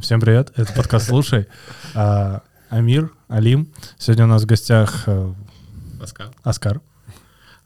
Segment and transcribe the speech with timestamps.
[0.00, 1.46] Всем привет, это подкаст «Слушай».
[1.94, 3.72] А, Амир, Алим.
[3.98, 5.32] Сегодня у нас в гостях э,
[6.00, 6.30] Оскар.
[6.42, 6.80] Оскар.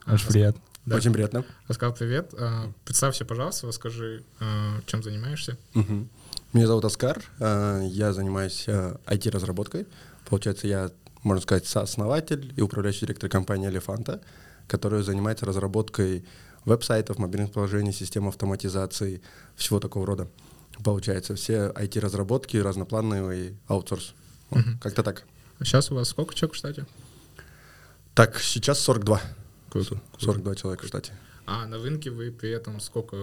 [0.07, 0.61] Очень приятно.
[0.87, 0.97] Да.
[0.97, 1.45] Очень приятно.
[1.67, 2.33] Оскар, привет.
[2.39, 5.59] А, Представься, пожалуйста, расскажи, а, чем занимаешься.
[5.75, 6.09] Мгм.
[6.53, 9.87] Меня зовут Оскар, э, я занимаюсь э, IT-разработкой.
[10.29, 10.91] Получается, я,
[11.23, 14.21] можно сказать, сооснователь и управляющий директор компании «Элефанта»,
[14.69, 16.25] которая занимается разработкой
[16.65, 19.21] веб-сайтов, мобильных приложений, систем автоматизации,
[19.57, 20.29] всего такого рода.
[20.85, 24.15] Получается, все IT-разработки, разноплановый аутсорс.
[24.51, 24.79] Вот, Мгм.
[24.79, 25.25] Как-то так.
[25.63, 26.87] Сейчас у вас сколько человек в штате?
[28.15, 29.21] Так, сейчас 42.
[29.71, 30.01] Круто.
[30.19, 31.13] 42 человека в штате.
[31.47, 33.17] А на рынке вы при этом сколько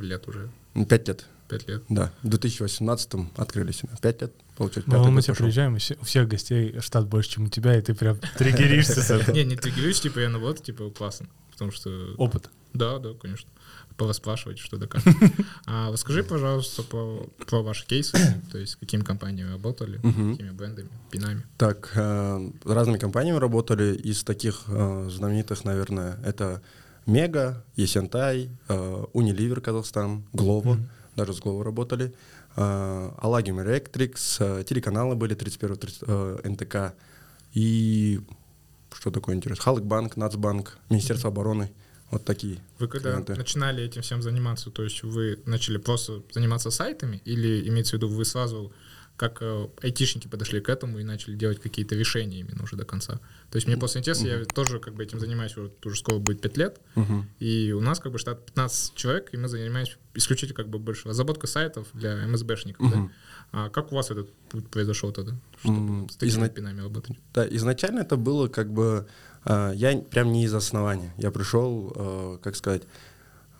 [0.00, 0.50] лет уже?
[0.88, 1.82] Пять лет, Пять лет.
[1.88, 2.12] да.
[2.22, 3.82] В 2018 открылись.
[4.00, 4.90] Пять лет, получается.
[4.90, 5.44] Мы год Алмате пошел.
[5.44, 9.10] приезжаем, и у всех гостей штат больше, чем у тебя, и ты прям триггеришься с
[9.10, 9.34] этого.
[9.34, 11.28] Не, не триггерюсь, типа я наоборот, типа классно.
[11.50, 12.14] Потому что...
[12.16, 12.50] Опыт.
[12.72, 13.48] Да, да, конечно.
[14.02, 15.02] Пораспрашивать, что да как.
[15.66, 18.16] А расскажи, пожалуйста, про, про ваши кейсы,
[18.50, 21.44] то есть какими компаниями работали, какими брендами, пинами.
[21.56, 23.94] Так, э, разными компаниями работали.
[23.94, 26.62] Из таких э, знаменитых, наверное, это
[27.06, 30.78] Мега, Есентай, э, Unilever Казахстан, Глово,
[31.14, 32.12] даже с Глово работали.
[32.56, 36.94] Э, Аллагим Electrics, э, телеканалы были 31 30, э, НТК.
[37.54, 38.20] И
[38.92, 39.62] что такое интересно?
[39.62, 41.70] Халкбанк, Нацбанк, Министерство обороны.
[42.12, 42.58] Вот такие.
[42.78, 43.34] Вы когда клиенты.
[43.34, 48.08] начинали этим всем заниматься, то есть вы начали просто заниматься сайтами или имеется в виду
[48.08, 48.72] вы сразу
[49.16, 53.14] как э, айтишники подошли к этому и начали делать какие-то решения именно уже до конца?
[53.50, 56.40] То есть мне просто интересно, я тоже как бы этим занимаюсь, вот уже скоро будет
[56.40, 57.28] 5 лет, Мгм.
[57.38, 61.08] и у нас как бы штат 15 человек, и мы занимаемся исключительно как бы больше
[61.08, 62.90] разработкой сайтов для МСБшников.
[62.90, 62.96] да?
[62.96, 63.12] Мгм.
[63.52, 67.16] А как у вас этот путь произошел тогда, чтобы М, с такими изна- пинами работать?
[67.34, 69.06] Да, изначально это было как бы...
[69.44, 71.12] э, я прям не из основания.
[71.18, 72.82] Я пришел, э, как сказать,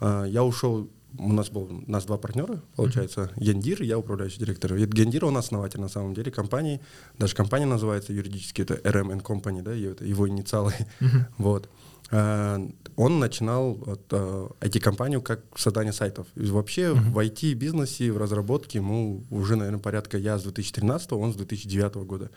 [0.01, 0.89] э, я ушел...
[1.19, 4.75] У нас был у нас два партнера, получается, Гендир, я управляющий директор.
[4.75, 6.81] Гендир, он основатель на самом деле компании.
[7.19, 10.73] Даже компания называется юридически, это RM Company, да, это его инициалы.
[11.37, 11.69] Вот.
[12.13, 12.59] Э,
[12.97, 16.27] Он начинал вот, э, IT-компанию как создание сайтов.
[16.37, 21.37] И вообще в IT-бизнесе, в разработке ему уже, наверное, порядка я с 2013, он с
[21.37, 22.31] 2009 года.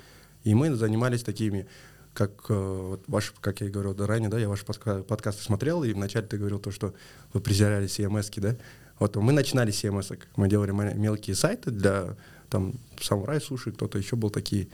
[0.45, 1.67] И мы занимались такими,
[2.15, 2.53] как э,
[2.89, 5.93] вот ваш, как я и говорил да, ранее, да, я ваши подка- подкасты смотрел, и
[5.93, 6.93] вначале ты говорил то, что
[7.33, 8.55] вы презирали CMS-ки, да.
[8.99, 12.15] Вот мы начинали с CMS, мы делали мелкие сайты для
[12.49, 14.67] там самурай суши, кто-то еще был такие.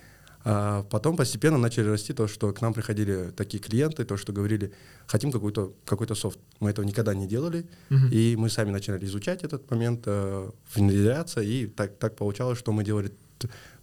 [0.43, 4.71] А потом постепенно начали расти то, что к нам приходили такие клиенты, то, что говорили,
[5.07, 6.39] хотим какой-то какой софт.
[6.59, 8.09] Мы этого никогда не делали, Мгм.
[8.11, 12.83] и мы сами начали изучать этот момент, э, внедряться, и так, так получалось, что мы
[12.83, 13.11] делали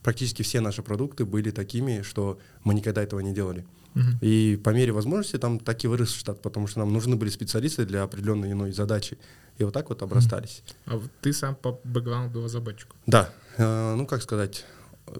[0.08, 3.66] практически все наши продукты были такими, что мы никогда этого не делали.
[3.94, 4.18] Мгм.
[4.22, 7.84] И по мере возможности там так и вырос штат, потому что нам нужны были специалисты
[7.84, 9.18] для определенной иной задачи.
[9.58, 10.62] И вот так вот обрастались.
[10.86, 12.88] А вот ты сам по бэкграунду разработчик.
[13.06, 14.64] Да, э, ну как сказать,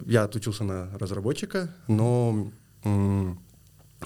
[0.07, 2.51] я отучился на разработчика, но
[2.83, 3.39] м,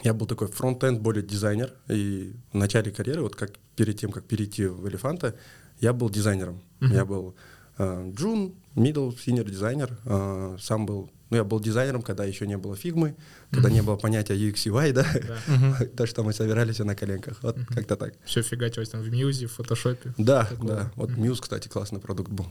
[0.04, 1.72] я был такой фронт-энд, более дизайнер.
[1.88, 5.34] И в начале карьеры, вот как перед тем, как перейти в Элефанта,
[5.80, 6.62] я был дизайнером.
[6.82, 6.94] Мгм.
[6.94, 7.36] Я был
[7.78, 9.98] э, джун, middle, senior дизайнер.
[10.06, 13.16] э, сам был, ну я был дизайнером, когда еще не было фигмы,
[13.52, 15.06] когда не было понятия UX, UI, да.
[15.48, 15.86] Да.
[15.98, 17.38] То, что мы собирались на коленках.
[17.44, 18.14] Вот как-то так.
[18.26, 20.14] Все фигачилось там в Мьюзе, в Фотошопе.
[20.18, 20.92] Да, да.
[20.96, 21.10] Вот.
[21.12, 22.48] Muse, кстати, классный продукт был.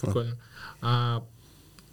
[0.00, 0.38] Прикольно.
[0.80, 1.24] А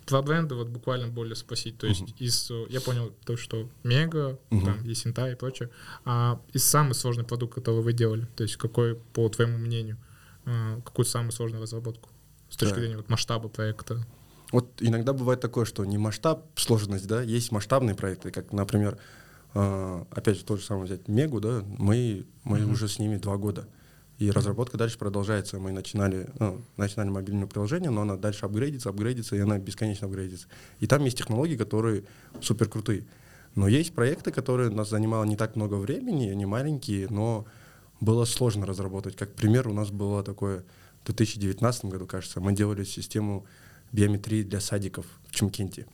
[0.06, 1.77] про бренды вот буквально более спросить.
[1.77, 4.66] То есть из, я понял то, что Мега, Мгм.
[4.66, 5.69] там, Есентай и прочее.
[6.06, 9.97] А из самый сложный продукт, который вы делали, то есть какой, по твоему мнению,
[10.45, 12.09] э, какую самую сложную разработку?
[12.49, 12.79] С точки Так.
[12.79, 14.05] зрения вот, масштаба проекта.
[14.51, 18.97] Вот иногда бывает такое, что не масштаб, сложность, да, есть масштабные проекты, как, например,
[19.53, 22.71] э, опять же, тот же самый взять Мегу, да, мы, мы Мгм.
[22.71, 23.67] уже с ними два года.
[24.17, 25.59] И разработка дальше продолжается.
[25.59, 30.47] Мы начинали, ну, начинали мобильное приложение, но она дальше апгрейдится, апгрейдится, и она бесконечно апгрейдится.
[30.81, 32.03] И там есть технологии, которые
[32.41, 33.05] супер крутые.
[33.55, 37.45] Но есть проекты, которые нас занимало не так много времени, они маленькие, но
[38.01, 39.15] было сложно разработать.
[39.15, 40.65] Как пример, у нас было такое
[41.03, 43.45] в 2019 году, кажется, мы делали систему
[43.91, 45.85] биометрии для садиков в Чумкенте.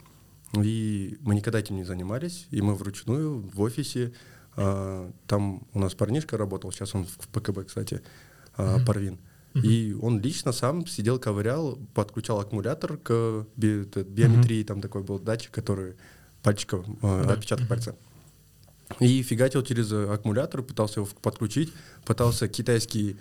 [0.53, 4.13] И мы никогда этим не занимались, и мы вручную в офисе,
[4.55, 8.01] а, там у нас парнишка работал, сейчас он в ПКБ, кстати,
[8.55, 8.85] а, Мгм.
[8.85, 9.17] Парвин.
[9.63, 15.51] И он лично сам сидел, ковырял, подключал аккумулятор к би- биометрии, там такой был датчик,
[15.51, 15.93] который
[16.43, 17.33] пальчиком, э, Да.
[17.33, 17.69] отпечаток Мгм.
[17.69, 17.95] пальца.
[18.99, 21.71] И фигачил через э, аккумулятор, пытался его подключить,
[22.05, 23.15] пытался китайский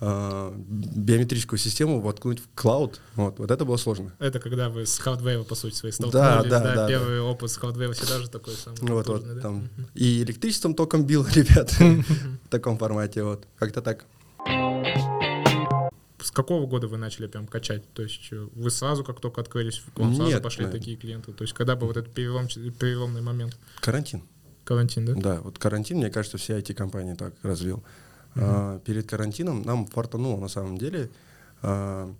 [0.00, 3.00] э, биометрическую систему воткнуть в клауд.
[3.16, 4.12] Вот, вот это было сложно.
[4.18, 6.50] Это когда вы с Hardware, по сути, свои Да, столкнулись.
[6.50, 9.40] да, да, Первый опыт с Hardware всегда же такой самый Вот, вот, да?
[9.40, 9.68] там.
[9.94, 13.22] И электричеством током бил, ребят, в таком формате.
[13.22, 14.06] Вот, как-то так.
[16.22, 17.82] с какого года вы начали прям качать?
[17.94, 20.70] То есть э, вы сразу, как только открылись, к вам сразу Нет, пошли да.
[20.70, 21.32] такие клиенты?
[21.32, 23.56] То есть когда был вот этот перелом, переломный момент?
[23.80, 24.22] Карантин.
[24.64, 25.14] Карантин, да?
[25.14, 27.82] Да, вот карантин, мне кажется, все IT-компании так развил.
[28.36, 31.10] А, перед карантином нам фартануло на самом деле.
[31.62, 32.12] А,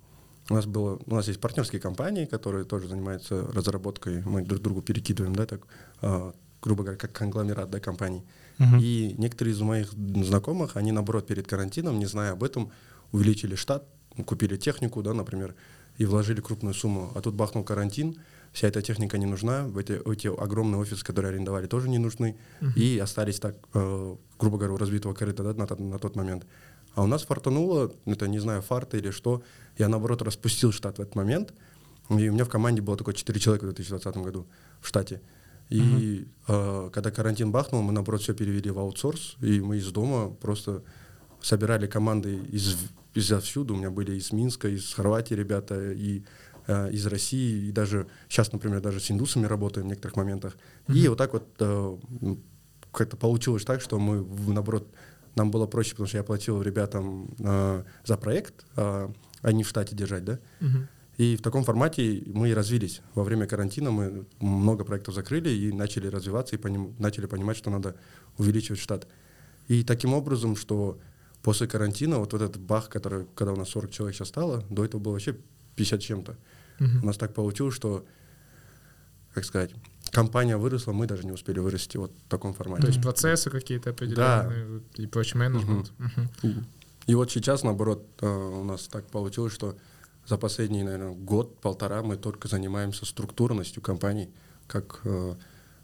[0.48, 4.22] у нас было, у нас есть партнерские компании, которые тоже занимаются разработкой.
[4.24, 5.62] Мы друг другу перекидываем, да, так,
[6.02, 8.24] а, грубо говоря, как конгломерат, да, компаний.
[8.58, 8.78] Мгм.
[8.80, 12.72] И некоторые из моих знакомых, они наоборот перед карантином, не зная об этом,
[13.12, 13.86] увеличили штат,
[14.26, 15.54] купили технику, да, например,
[15.98, 17.12] и вложили крупную сумму.
[17.14, 18.18] А тут бахнул карантин,
[18.52, 22.36] вся эта техника не нужна, эти, эти огромные офисы, которые арендовали, тоже не нужны,
[22.76, 26.46] и остались так, э, грубо говоря, у разбитого корыта да, на, тот- на тот момент.
[26.94, 29.42] А у нас фартануло, это не знаю, фарта или что,
[29.78, 31.54] я наоборот распустил штат в этот момент,
[32.08, 34.46] и у меня в команде было только 4 человека в 2020 году
[34.80, 35.20] в штате.
[35.68, 40.28] И э, когда карантин бахнул, мы наоборот все перевели в аутсорс, и мы из дома
[40.28, 40.82] просто
[41.40, 42.76] собирали команды из,
[43.14, 43.74] из отсюда.
[43.74, 46.24] У меня были из Минска, из Хорватии ребята, и
[46.70, 50.56] э, из России, и даже сейчас, например, даже с индусами работаем в некоторых моментах.
[50.88, 51.96] И вот так вот э,
[52.92, 54.88] как-то получилось так, что мы, наоборот,
[55.36, 59.08] нам было проще, потому что я платил ребятам э, за проект, э,
[59.42, 60.38] а не в штате держать, да.
[60.60, 60.88] Мгм.
[61.16, 63.02] И в таком формате мы и развились.
[63.14, 67.70] Во время карантина мы много проектов закрыли и начали развиваться, и поним- начали понимать, что
[67.70, 67.94] надо
[68.38, 69.06] увеличивать штат.
[69.68, 70.98] И таким образом, что
[71.42, 74.84] после карантина, вот, вот этот бах, который, когда у нас 40 человек сейчас стало, до
[74.84, 75.36] этого было вообще
[75.76, 76.36] 50 с чем-то.
[77.02, 78.04] У нас так получилось, что,
[79.34, 79.70] как сказать,
[80.10, 82.82] компания выросла, мы даже не успели вырасти вот в таком формате.
[82.82, 85.92] То есть процессы какие-то определенные и прочий менеджмент.
[87.06, 89.76] И вот сейчас, наоборот, э, у нас так получилось, что
[90.26, 94.28] за последний, наверное, год-полтора мы только занимаемся структурностью компаний.
[94.68, 95.34] Как, э,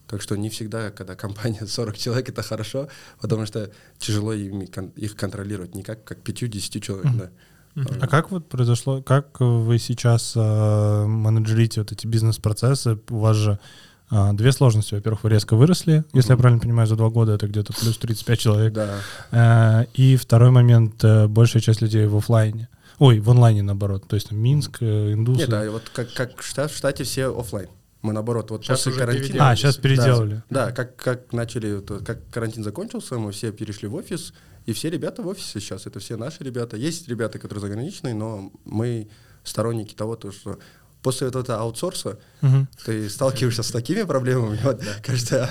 [0.07, 2.89] так что не всегда, когда компания 40 человек, это хорошо,
[3.21, 7.07] потому что тяжело ими кон- их контролировать, не как, как 5-10 человек.
[7.07, 7.19] Мгм.
[7.19, 7.31] Да.
[8.01, 12.99] А как вот произошло, как вы сейчас э, менеджерите вот эти бизнес-процессы?
[13.11, 13.59] У вас же
[14.11, 14.95] э, две сложности.
[14.95, 16.41] Во-первых, вы резко выросли, если я Мгм.
[16.43, 18.73] правильно понимаю, за два года это где-то плюс 35 человек.
[18.73, 18.95] Да.
[19.31, 22.69] Э, И второй момент, э, большая часть людей в оффлайне.
[22.99, 24.09] Ой, в онлайне наоборот.
[24.09, 25.41] То есть там Минск, э, Индусы.
[25.41, 27.69] Нет, а вот как, как в Штат- в штате все оффлайн.
[28.03, 29.51] Мы наоборот, вот Щас после уже карантина...
[29.51, 30.43] А, сейчас переделали.
[30.49, 34.33] Да, как, как начали, как карантин закончился, мы все перешли в офис,
[34.67, 36.77] и все ребята в офисе сейчас, это все наши ребята.
[36.77, 39.09] Есть ребята, которые заграничные, но мы
[39.45, 40.59] сторонники того, то, что
[41.03, 42.67] после вот этого аутсорса Мгм.
[42.85, 44.59] ты сталкиваешься с такими проблемами.
[44.65, 45.49] Вот, кажется,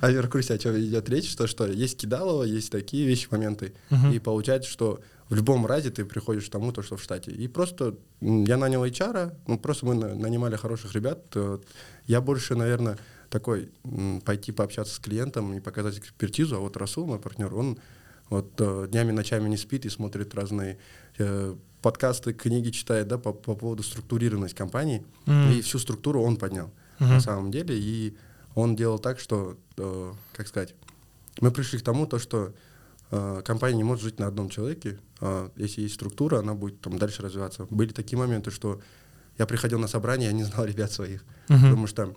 [0.00, 3.28] а, а в курсе, о чем идет речь, что, что есть кидалово, есть такие вещи,
[3.30, 3.72] моменты.
[3.90, 4.12] Мгм.
[4.12, 7.30] И получается, что в любом разе ты приходишь к тому, то, что в штате.
[7.30, 11.24] И просто я нанял HR, ну, просто мы на- нанимали хороших ребят.
[11.34, 11.58] э,
[12.08, 12.98] Я больше, наверное,
[13.30, 13.68] такой
[14.24, 16.56] пойти пообщаться с клиентом и показать экспертизу.
[16.56, 17.78] А вот Расул, мой партнер, он
[18.30, 20.78] вот э, днями, ночами не спит и смотрит разные
[21.18, 25.04] э, подкасты, книги читает, да, по, по поводу структурированности компании.
[25.26, 25.52] Мгм.
[25.52, 27.10] И всю структуру он поднял Мгм.
[27.10, 27.78] на самом деле.
[27.78, 28.16] И
[28.54, 30.74] он делал так, что, э, как сказать,
[31.40, 32.54] мы пришли к тому, то, что
[33.12, 34.98] э, компания не может жить на одном человеке.
[35.20, 37.66] А если есть структура, она будет там дальше развиваться.
[37.70, 38.80] Были такие моменты, что
[39.38, 41.24] я приходил на собрание, я не знал ребят своих.
[41.48, 41.62] Мгм.
[41.62, 42.14] Потому что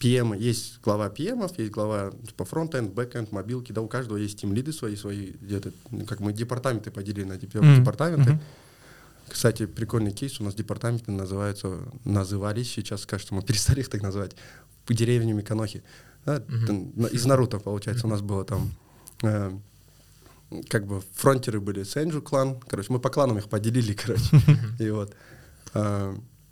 [0.00, 4.72] PM, есть глава PM, есть глава типа frontend, backend, мобилки, да, у каждого есть тимлиды
[4.72, 8.32] свои, свои где-то, ну, как мы департаменты поделили на департаменты.
[8.32, 8.40] Мгм.
[9.28, 14.34] Кстати, прикольный кейс, у нас департаменты называются, назывались, сейчас, кажется, мы перестали их так называть,
[14.86, 15.82] по деревнями Конохи.
[16.26, 16.42] Да,
[16.96, 18.72] на- из Наруто, получается, у нас было там
[19.22, 19.52] э,
[20.68, 24.22] как бы фронтеры были Сенджу клан, короче, мы по кланам их поделили, короче,
[24.78, 25.14] и вот.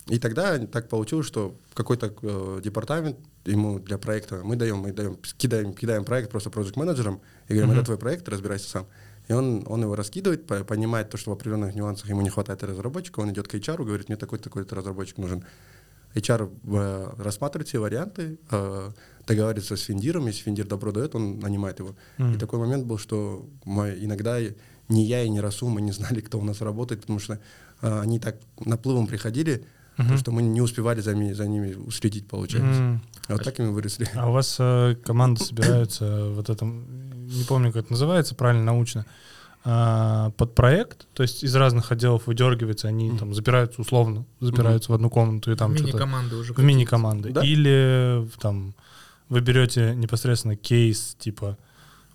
[0.08, 5.18] И тогда так получилось, что какой-то э, департамент ему для проекта мы даем, мы даем,
[5.36, 7.76] кидаем, кидаем проект просто проект менеджерам и говорим, Мгм.
[7.78, 8.86] это твой проект, разбирайся сам.
[9.28, 12.62] И он, он его раскидывает, по- понимает то, что в определенных нюансах ему не хватает
[12.64, 15.44] разработчика, он идет к HR, говорит, мне такой-то такой-то разработчик нужен.
[16.14, 18.90] HR э, рассматривает все варианты, э,
[19.26, 21.94] договаривается с финдиром, если финдир добро дает, он нанимает его.
[22.16, 22.34] Мгм.
[22.34, 24.38] И такой момент был, что мы иногда
[24.88, 27.38] ни я и ни Расул мы не знали, кто у нас работает, потому что
[27.82, 29.66] э, они так наплывом приходили,
[29.98, 30.16] Мгм.
[30.18, 32.80] что мы не успевали за, ми- за ними уследить, получается.
[32.80, 33.02] М.
[33.28, 34.08] А вот так и мы выросли.
[34.14, 36.84] А у вас э, команда собираются вот этом,
[37.26, 39.04] не помню, как это называется правильно научно,
[39.64, 44.94] а, под проект, то есть из разных отделов выдергиваются, они там запираются условно, запираются в
[44.94, 46.54] одну комнату и там что-то Мини-команды уже.
[46.54, 47.30] в мини-команды.
[47.32, 47.44] Да.
[47.44, 48.74] Или там
[49.28, 51.58] вы берете непосредственно кейс, типа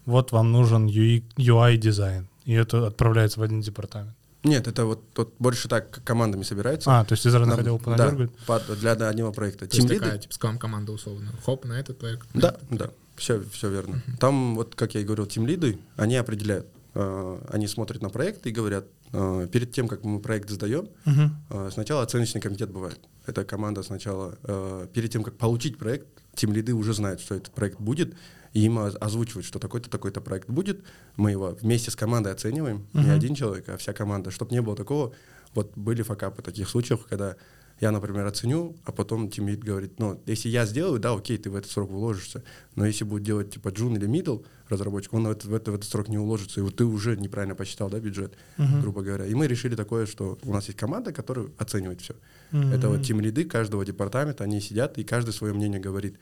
[0.05, 4.15] вот вам нужен UI дизайн, и это отправляется в один департамент.
[4.43, 6.99] Нет, это вот тут больше так командами собираются.
[6.99, 8.31] А, то есть из разных отделов да, понадергивают?
[8.45, 9.67] под- для одного проекта.
[9.67, 11.31] То есть Тимлиды- такая, типа, скам команда условно.
[11.45, 12.27] Хоп, на этот проект.
[12.33, 14.01] Да, да, все, все верно.
[14.19, 18.51] Там, вот как я и говорил, тимлиды, они определяют, э, они смотрят на проект и
[18.51, 21.37] говорят, э, перед тем, как мы проект сдаем, Мгм.
[21.49, 22.99] э, сначала оценочный комитет бывает.
[23.25, 27.53] Это команда сначала, э, перед тем, как получить проект, тем лиды уже знают, что этот
[27.53, 28.15] проект будет,
[28.53, 30.83] и им оз- озвучивают, что такой-то, такой-то проект будет.
[31.17, 33.11] Мы его вместе с командой оцениваем, не Мгм.
[33.11, 35.13] один человек, а вся команда, чтобы не было такого.
[35.55, 37.35] Вот были факапы таких случаев, когда
[37.81, 41.55] я, например, оценю, а потом тимлид говорит, ну, если я сделаю, да, окей, ты в
[41.55, 42.43] этот срок уложишься,
[42.75, 45.75] но если будет делать типа джун или мидл разработчик, он в этот, в этот, в
[45.75, 48.81] этот срок не уложится, и вот ты уже неправильно посчитал, да, бюджет, Мгм.
[48.81, 49.25] грубо говоря.
[49.25, 52.13] И мы решили такое, что у нас есть команда, которая оценивает все.
[52.51, 52.71] Мгм.
[52.71, 56.15] Это вот тимлиды каждого департамента, они сидят, и каждый свое мнение говорит.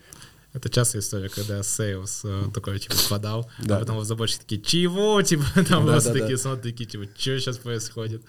[0.52, 3.76] Это частая история, когда sales э, такой, типа, подал, Да.
[3.76, 5.22] а потом разработчики такие, чего?
[5.22, 6.42] Типа, там Да, просто да, такие да.
[6.42, 8.22] смотрят, такие, типа, что сейчас происходит?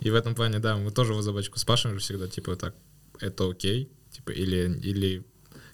[0.00, 2.74] И в этом плане, да, мы тоже разработчику спрашиваем же всегда, типа, так,
[3.18, 3.90] это окей?
[4.10, 5.24] Типа, или, или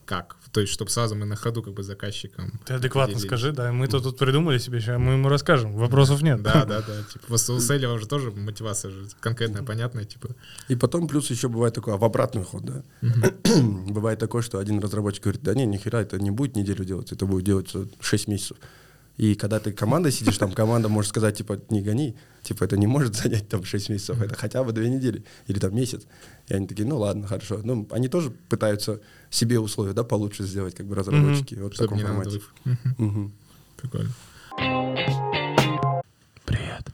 [0.06, 0.36] как?
[0.52, 2.60] То есть, чтобы сразу мы на ходу как бы заказчиком...
[2.64, 3.28] Ты адекватно определились.
[3.28, 6.40] скажи, да, мы-то тут придумали себе, сейчас мы ему расскажем, вопросов нет.
[6.42, 7.02] Да, да, да.
[7.12, 10.30] Типа, у селлера уже тоже мотивация же конкретная, понятная, типа.
[10.68, 12.82] И потом плюс еще бывает такое, а в обратный ход, да.
[13.88, 17.26] бывает такое, что один разработчик говорит, да не, нихера, это не будет неделю делать, это
[17.26, 18.56] будет делаться 6 месяцев.
[19.16, 22.86] И когда ты командой сидишь, там команда может сказать, типа, не гони, типа, это не
[22.86, 26.06] может занять там 6 месяцев, это хотя бы 2 недели или там месяц.
[26.48, 27.60] И они такие, ну ладно, хорошо.
[27.64, 31.54] Ну, они тоже пытаются себе условия, да, получше сделать, как бы разработчики.
[31.54, 32.42] Вот в Чтобы таком не на формате.
[32.64, 32.94] Мгм.
[32.98, 33.32] Мгм.
[33.76, 34.12] Прикольно.
[36.44, 36.88] Привет.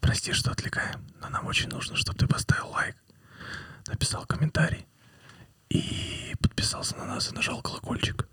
[0.00, 2.96] Прости, что отвлекаем, но нам очень нужно, чтобы ты поставил лайк,
[3.88, 4.86] написал комментарий
[5.70, 8.28] и подписался на нас и нажал колокольчик.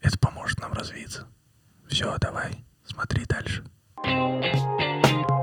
[0.00, 1.26] Это поможет нам развиться.
[1.88, 3.64] Все, давай, смотри дальше.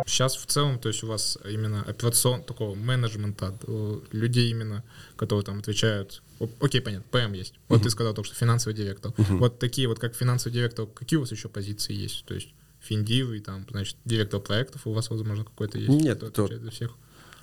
[0.06, 4.84] Сейчас в целом, то есть у вас именно операцион такого менеджмента, э, людей именно,
[5.16, 6.22] которые там отвечают.
[6.60, 7.54] Окей, понятно, ПМ есть.
[7.70, 9.14] Вот ты сказал только что финансовый директор.
[9.18, 12.26] Вот такие вот, как финансовый директор, какие у вас еще позиции есть?
[12.26, 15.90] То есть финдивы, там, значит, директор проектов у вас, возможно, какой-то есть?
[15.90, 16.92] Нет, кто то- отвечает за всех.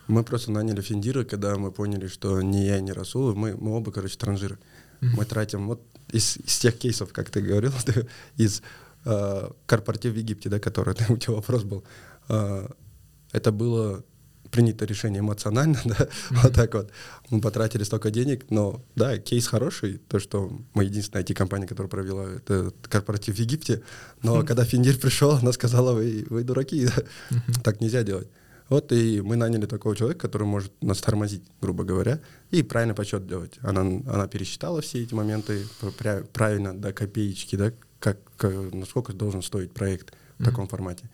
[0.08, 3.92] Мы просто наняли Финдира, когда мы поняли, что ни я, ни Расул, мы, мы оба,
[3.92, 4.58] короче, транжиры.
[5.00, 7.72] Мы тратим вот из, из тех кейсов, как ты говорил,
[8.38, 8.62] из
[9.66, 11.84] корпоратив в Египте, да, который у тебя вопрос был.
[12.28, 12.68] э,
[13.32, 14.02] это было
[14.50, 16.90] принято решение эмоционально, да, вот так вот.
[17.30, 22.24] Мы потратили столько денег, но да, кейс хороший, то, что мы единственная IT-компания, которая провела
[22.30, 23.82] этот корпоратив в Египте,
[24.22, 28.28] но когда Финдир пришел, она сказала, вы, вы дураки, да, так нельзя делать.
[28.68, 33.26] Вот и мы наняли такого человека, который может нас тормозить, грубо говоря, и правильно подсчет
[33.26, 33.58] делать.
[33.62, 35.66] Она, она пересчитала все эти моменты
[35.98, 41.08] пра- правильно до копеечки, да, как, как- насколько должен стоить проект в таком формате.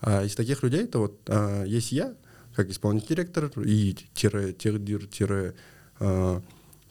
[0.00, 2.14] А из таких людей, это вот а, есть я,
[2.54, 5.54] как исполнительный директор, и тире, техдир, тире,
[5.98, 6.40] а,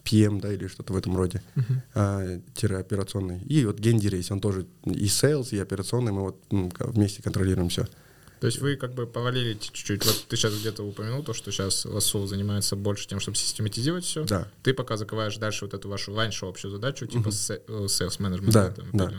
[0.03, 1.41] PM, да, или что-то в этом роде,
[1.93, 3.41] а, тире операционный.
[3.43, 7.87] И вот гендир есть, он тоже и sales, и операционный, мы вот вместе контролируем все.
[8.39, 10.05] То есть вы как бы повалилите чуть-чуть.
[10.05, 14.25] Вот ты сейчас где-то упомянул то, что сейчас Расул занимается больше тем, чтобы систематизировать все.
[14.25, 14.47] Да.
[14.63, 18.51] Ты пока закрываешь дальше вот эту вашу раньше общую задачу, типа э, sales management.
[18.51, 19.11] Да, там, да.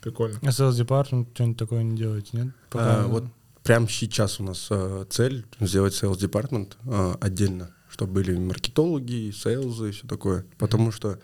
[0.00, 0.38] Прикольно.
[0.42, 2.48] А sales department что-нибудь такое не делаете, нет?
[2.72, 3.24] А, вот
[3.62, 9.88] прямо сейчас у нас э, цель сделать sales департмент э, отдельно, чтобы были маркетологи, сейлзы
[9.88, 10.46] и все такое.
[10.58, 11.18] Потому что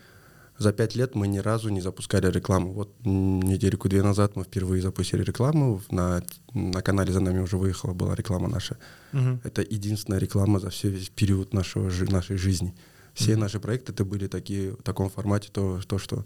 [0.58, 2.72] за пять лет мы ни разу не запускали рекламу.
[2.72, 5.82] Вот м, недельку-две назад мы впервые запустили рекламу.
[5.90, 8.76] На, на канале за нами уже выехала была реклама наша.
[9.12, 9.40] Мгм.
[9.44, 12.74] Это единственная реклама за все весь период нашего, нашей жизни.
[13.14, 16.24] Все наши проекты это были такие в таком формате, то, то что...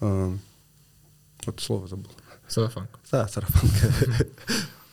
[0.00, 0.36] э,
[1.46, 2.10] вот слово забыл.
[2.48, 2.98] Сарафанка.
[3.10, 4.26] Да, сарафанка.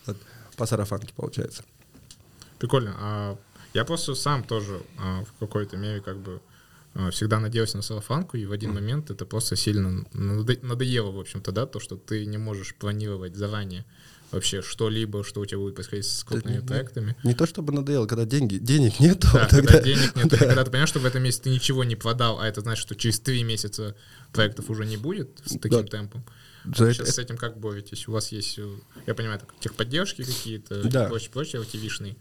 [0.58, 1.64] По сарафанке получается.
[2.60, 2.96] Прикольно.
[3.00, 3.38] А
[3.74, 6.42] я просто сам тоже а, в какой-то мере как бы
[7.12, 11.52] всегда надеялся на сарафанку, и в один момент это просто сильно надо- надоело, в общем-то,
[11.52, 13.86] да, то, что ты не можешь планировать заранее
[14.32, 17.16] вообще что-либо, что у тебя будет происходить с крупными не- проектами.
[17.24, 19.68] Не то чтобы надоело, когда деньги, денег нет, Да, тогда...
[19.74, 20.36] когда денег нет, Да.
[20.36, 22.82] и когда ты понимаешь, что в этом месяце ты ничего не продал, а это значит,
[22.82, 23.96] что через три месяца
[24.34, 25.84] проектов уже не будет с таким Да.
[25.84, 26.26] темпом.
[26.76, 28.08] За это- Сейчас с этим как боретесь?
[28.10, 28.68] У вас есть, э,
[29.06, 31.06] я понимаю, так, техподдержки какие-то, Да.
[31.08, 32.18] прочее, прочее, ТВшные.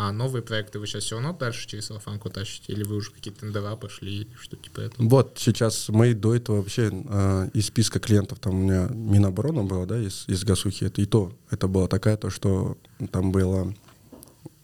[0.00, 2.72] А новые проекты вы сейчас все равно дальше через салфанку тащите?
[2.72, 5.08] Или вы уже какие-то тендера пошли, или что типа этого?
[5.08, 9.86] Вот сейчас мы до этого вообще э, из списка клиентов, там у меня Миноборона была,
[9.86, 12.78] да, из, из Гасухи, это и то, это была такая, то, что
[13.10, 13.74] там было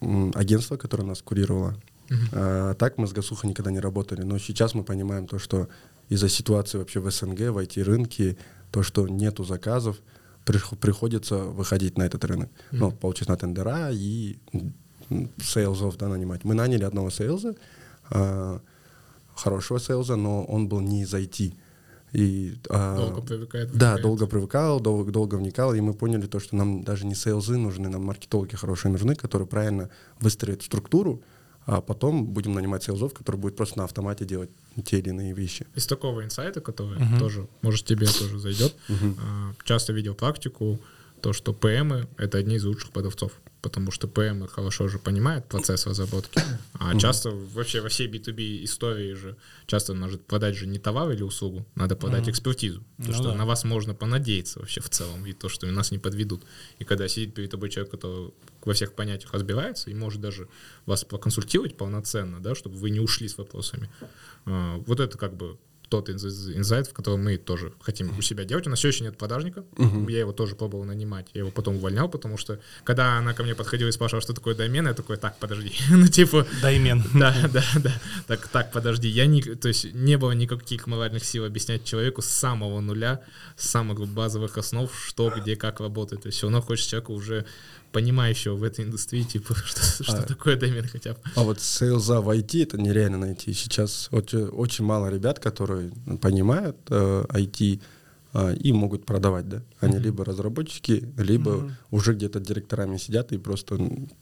[0.01, 1.75] м, агентство, которое нас курировало.
[2.33, 5.69] А так мы с Гасухой никогда не работали, но сейчас мы понимаем то, что
[6.11, 8.37] из-за ситуации вообще в СНГ, в IT-рынке,
[8.71, 9.97] то, что нету заказов,
[10.47, 12.51] прих- приходится выходить на этот рынок.
[12.71, 14.39] Ну, получить на тендера и
[15.43, 16.45] сейлзов да, нанимать.
[16.45, 17.55] Мы наняли одного сейлза,
[18.11, 18.61] а,
[19.35, 21.55] хорошего сейлза, но он был не из IT.
[22.13, 23.69] И, а, Долго привыкает.
[23.73, 24.03] Да, вникает.
[24.03, 27.89] долго привыкал, долго, долго вникал, и мы поняли то, что нам даже не сейлзы нужны,
[27.89, 31.23] нам маркетологи хорошие нужны, которые правильно выстроят структуру,
[31.67, 34.51] а потом будем нанимать сейлзов, которые будут просто на автомате делать
[34.85, 35.67] те или иные вещи.
[35.75, 37.19] Из такого инсайта, который Мгм.
[37.19, 40.79] тоже, может, тебе тоже зайдет, а, часто видел практику,
[41.21, 43.33] то, что ПМы— это одни из лучших продавцов,
[43.65, 46.39] потому что ПМы хорошо же понимают процесс разработки,
[46.75, 51.23] а часто вообще во всей B2B истории же часто может продать же не товар или
[51.23, 55.33] услугу, надо продать экспертизу, то, Ну что на вас можно понадеяться вообще в целом, и
[55.33, 56.43] то, что нас не подведут.
[56.79, 58.35] И когда сидит перед тобой человек, который
[58.67, 60.47] во всех понятиях разбирается и может даже
[60.85, 63.89] вас проконсультировать полноценно, да, чтобы вы не ушли с вопросами.
[64.45, 65.57] А, Вот это как бы
[65.95, 68.67] тот инсайт, в котором мы тоже хотим у себя делать.
[68.67, 69.65] У нас все еще нет продажника.
[70.09, 71.29] Я его тоже пробовал нанимать.
[71.35, 74.57] Я его потом увольнял, потому что когда она ко мне подходила и спрашивала, что такое
[74.57, 75.73] домен, я такой, так, подожди.
[75.91, 77.05] ну, типа, Даймен.
[77.15, 77.93] да, да, да.
[78.27, 79.09] Так, так, подожди.
[79.09, 83.21] Я не, то есть не было никаких моральных сил объяснять человеку с самого нуля,
[83.57, 86.23] с самых базовых основ, что, где, как работает.
[86.23, 87.47] То есть все равно хочется человека уже
[87.95, 90.23] понимающего в этой индустрии, типа, что, что А.
[90.23, 91.19] такое домен хотя бы.
[91.37, 93.53] А вот сейлза в IT это нереально найти.
[93.55, 97.81] Сейчас очень, очень мало ребят, которые понимают э, IT
[98.35, 99.63] э, и могут продавать, да.
[99.81, 103.77] Они либо разработчики, либо уже где-то директорами сидят и просто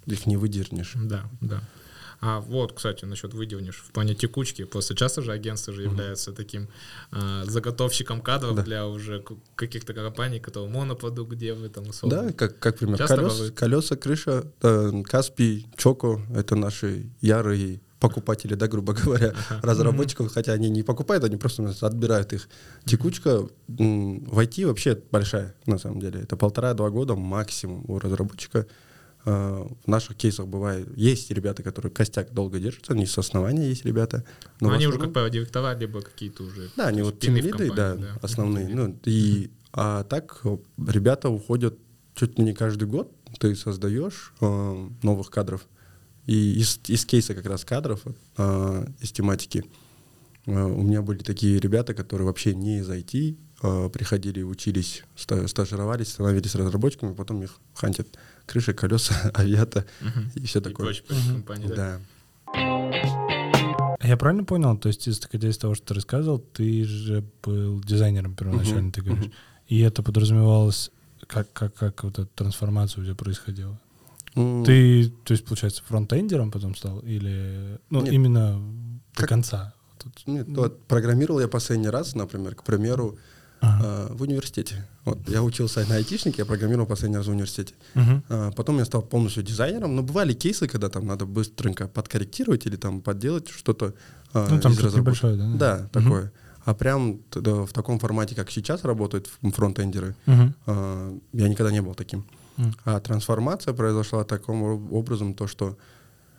[0.06, 0.92] их не выдернешь.
[0.94, 1.62] Да, да.
[2.24, 4.62] А вот, кстати, насчет выделнешь в плане текучки.
[4.64, 6.68] Просто часто же агентство же является таким
[7.10, 8.62] а, заготовщиком кадров Да.
[8.62, 9.24] для уже
[9.56, 12.22] каких-то компаний, которые монопродукт делают, там, условно.
[12.28, 12.96] Да, как, как пример.
[12.96, 13.54] Часто Колес- бывает.
[13.54, 20.70] колеса, крыша, э, Каспий, Чоко— это наши ярые покупатели, да, грубо говоря, разработчиков, хотя они
[20.70, 22.48] не покупают, они просто у нас отбирают их.
[22.84, 26.20] Текучка в IT вообще большая, на самом деле.
[26.20, 28.66] Это полтора-два года максимум у разработчика.
[29.24, 34.24] В наших кейсах бывает, есть ребята, которые костяк долго держатся, они с основания есть ребята.
[34.60, 36.70] Но в они уже, как правило, директора, либо какие-то уже...
[36.76, 38.68] да, они вот тимлиды, да, компании, основные.
[38.68, 40.42] Ну, и, а так
[40.88, 41.78] ребята уходят
[42.14, 43.12] чуть ли не каждый год.
[43.38, 45.66] Ты создаешь э, новых кадров.
[46.26, 48.02] И из, из кейса как раз кадров,
[48.36, 49.64] э, из тематики,
[50.46, 55.48] э, у меня были такие ребята, которые вообще не из IT, э, приходили, учились, ста-
[55.48, 58.08] стажировались, становились разработчиками, потом их хантят
[58.46, 59.84] крыши, колеса, авиата
[60.34, 60.94] и все такое.
[61.74, 62.00] да.
[62.54, 64.76] А Я правильно понял?
[64.76, 69.30] То есть, исходя из того, что ты рассказывал, ты же был дизайнером первоначально, ты говоришь.
[69.68, 70.90] И это подразумевалось,
[71.26, 73.78] как, как, как вот эта трансформация у тебя происходила?
[74.34, 77.00] М, Ты, то есть, получается, фронтендером потом стал?
[77.00, 78.60] Или, ну, именно
[79.16, 79.74] до конца?
[80.26, 83.18] Нет, вот программировал я последний раз, например, к примеру,
[83.62, 84.08] Ага.
[84.10, 84.84] э, в университете.
[85.04, 87.74] Вот, я учился на айтишнике, я программировал последний раз в университете.
[87.94, 88.22] Мгм.
[88.28, 92.76] А, Потом я стал полностью дизайнером, но бывали кейсы, когда там надо быстренько подкорректировать или
[92.76, 93.94] там подделать что-то.
[94.34, 94.98] а, Ну, там из разработки.
[94.98, 95.52] небольшое, да?
[95.54, 95.88] Да, Мгм.
[95.90, 96.32] такое.
[96.64, 100.54] А прям да, в таком формате, как сейчас работают фронтендеры, Мгм.
[100.66, 102.24] а, я никогда не был таким.
[102.56, 102.74] Мгм.
[102.84, 105.76] А трансформация произошла таким об- образом, то что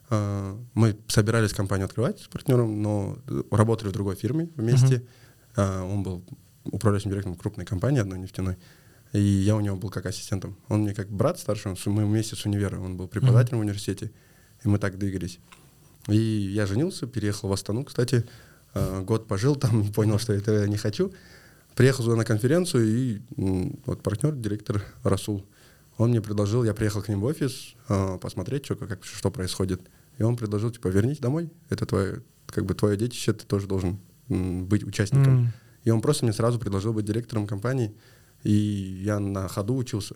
[0.09, 5.03] а, мы собирались компанию открывать с партнером, но э, работали в другой фирме вместе.
[5.55, 6.21] А, он был
[6.65, 8.57] управляющим директором крупной компании одной нефтяной.
[9.11, 10.57] И я у него был как ассистентом.
[10.69, 12.79] Он мне как брат старший, он мы вместе с универа.
[12.79, 14.11] Он был преподавателем в университете,
[14.63, 15.39] и мы так двигались.
[16.07, 18.25] И я женился, переехал в Астану, кстати.
[18.73, 21.13] А, Год пожил там, понял, что это я не хочу.
[21.75, 23.21] Приехал туда на конференцию, и
[23.85, 25.43] вот партнер, директор Расул,
[25.97, 29.81] он мне предложил, я приехал к ним в офис, а, посмотреть, что, как, что происходит.
[30.17, 33.99] И он предложил, типа, вернись домой, это твое, как бы твое детище, ты тоже должен
[34.27, 35.45] быть участником.
[35.45, 35.53] М.
[35.83, 37.93] И он просто мне сразу предложил быть директором компании,
[38.43, 40.15] и я на ходу учился,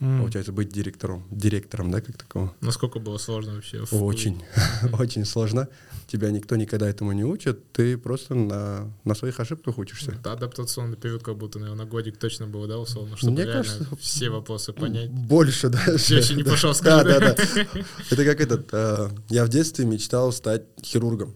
[0.00, 0.20] М.
[0.20, 2.54] получается, быть директором, директором, да, как такого.
[2.60, 3.80] Насколько было сложно вообще?
[3.90, 4.42] Очень,
[4.98, 5.68] очень сложно.
[6.06, 10.12] Тебя никто никогда этому не учит, ты просто на, на своих ошибках учишься.
[10.12, 13.62] Это адаптационный период как будто, наверное, на годик точно был, да, условно, чтобы Мне реально
[13.64, 15.10] кажется, все вопросы понять.
[15.10, 15.78] Больше, да.
[15.98, 17.34] Всё еще не пошел, скажи, да, да?
[17.34, 17.66] да.
[18.10, 18.68] Это как этот.
[18.72, 21.34] э, Я в детстве мечтал стать хирургом.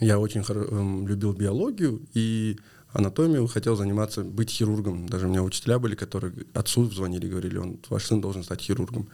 [0.00, 2.58] Я очень эм, любил биологию и
[2.92, 5.08] анатомию, хотел заниматься, быть хирургом.
[5.08, 9.08] Даже у меня учителя были, которые отцу звонили, говорили, он, ваш сын должен стать хирургом.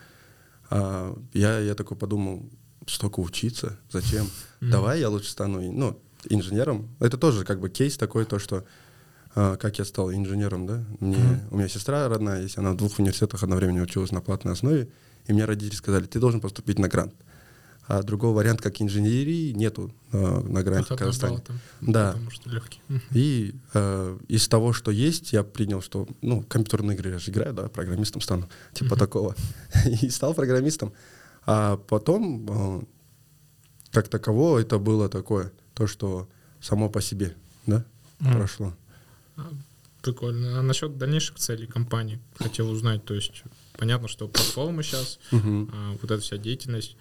[0.70, 2.48] А я, я такой подумал,
[2.87, 4.28] столько учиться, зачем?
[4.61, 6.88] Давай я лучше стану, ну, инженером.
[7.00, 8.64] Это тоже как бы кейс такой, то, что
[9.35, 10.85] а, как я стал инженером, да?
[11.00, 14.88] Мне, У меня сестра родная есть, она в двух университетах одновременно училась на платной основе,
[15.26, 17.14] и мне родители сказали, ты должен поступить на грант.
[17.90, 21.37] А другого варианта, как инженерии, нету а, на гранте в Проходной Казахстане.
[21.37, 22.12] балл там, Да.
[22.12, 22.81] Потому что легкий.
[23.12, 27.55] И э, из того, что есть, я принял, что, ну, компьютерные игры я же играю,
[27.55, 29.35] да, программистом стану, типа такого.
[30.03, 30.92] И стал программистом.
[31.46, 32.46] А потом,
[32.83, 32.85] э,
[33.90, 36.29] как таково, это было такое, то, что
[36.61, 37.35] само по себе,
[37.66, 37.87] да.
[38.20, 38.33] Мгм.
[38.37, 38.74] прошло.
[40.03, 40.59] Прикольно.
[40.59, 43.05] А насчет дальнейших целей компании хотел узнать.
[43.05, 43.42] То есть
[43.77, 45.70] понятно, что платформа сейчас, Мгм.
[45.72, 46.96] а, вот эта вся деятельность.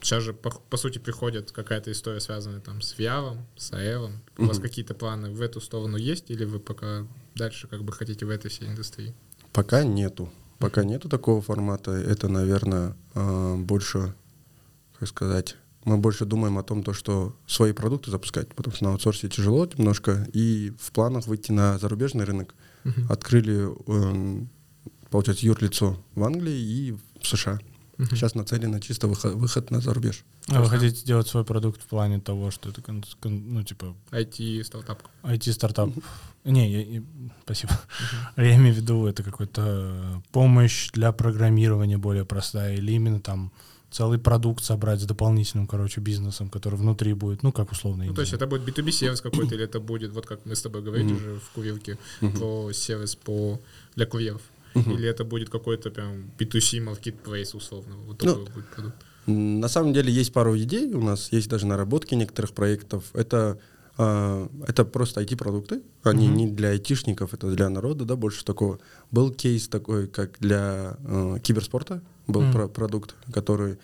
[0.00, 4.12] Сейчас же, по, по сути, приходит какая-то история, связанная там с VR, с AR.
[4.38, 4.62] У вас Мгм.
[4.62, 8.50] какие-то планы в эту сторону есть, или вы пока дальше как бы хотите в этой
[8.50, 9.14] всей индустрии?
[9.52, 10.30] Пока нету.
[10.58, 11.90] Пока нету такого формата.
[11.90, 14.14] Это, наверное, а, больше,
[14.98, 18.90] как сказать, мы больше думаем о том, то, что свои продукты запускать, потому что на
[18.92, 22.54] аутсорсе тяжело немножко, и в планах выйти на зарубежный рынок.
[22.84, 23.06] Мгм.
[23.10, 24.48] Открыли, эм,
[25.10, 27.58] получается, юрлицо в Англии и в США.
[27.98, 28.10] Мгм.
[28.10, 30.24] Сейчас нацелено чисто выход, выход на зарубеж.
[30.48, 30.76] А вы Ага.
[30.78, 32.82] хотите сделать свой продукт в плане того, что это,
[33.24, 35.02] ну, типа, IT-стартап.
[35.22, 35.90] IT-стартап?
[36.44, 37.02] Не, я- я-
[37.44, 37.72] спасибо.
[38.36, 43.50] Я имею в виду, это какой-то помощь для программирования более простая, или именно там
[43.90, 48.04] целый продукт собрать с дополнительным, короче, бизнесом, который внутри будет, ну, как условно.
[48.04, 50.60] Ну, то есть это будет B2B сервис какой-то, или это будет, вот как мы с
[50.62, 51.16] тобой говорили Мгм.
[51.16, 52.38] уже в курилке, Мгм.
[52.38, 53.58] про сервис по,
[53.94, 54.42] для курьеров.
[54.80, 54.92] Мгм.
[54.92, 57.96] Или это будет какой-то прям B2C marketplace условно.
[58.06, 58.96] Вот Ну, такой будет продукт.
[59.26, 63.04] На самом деле есть пару идей у нас, есть даже наработки некоторых проектов.
[63.14, 63.58] Это,
[63.98, 66.36] а, это просто IT-продукты, они Мгм.
[66.36, 68.78] не для айтишников, это для народа, да, больше такого.
[69.10, 72.52] Был кейс такой, как для э, киберспорта, был Мгм.
[72.52, 73.78] про- продукт, который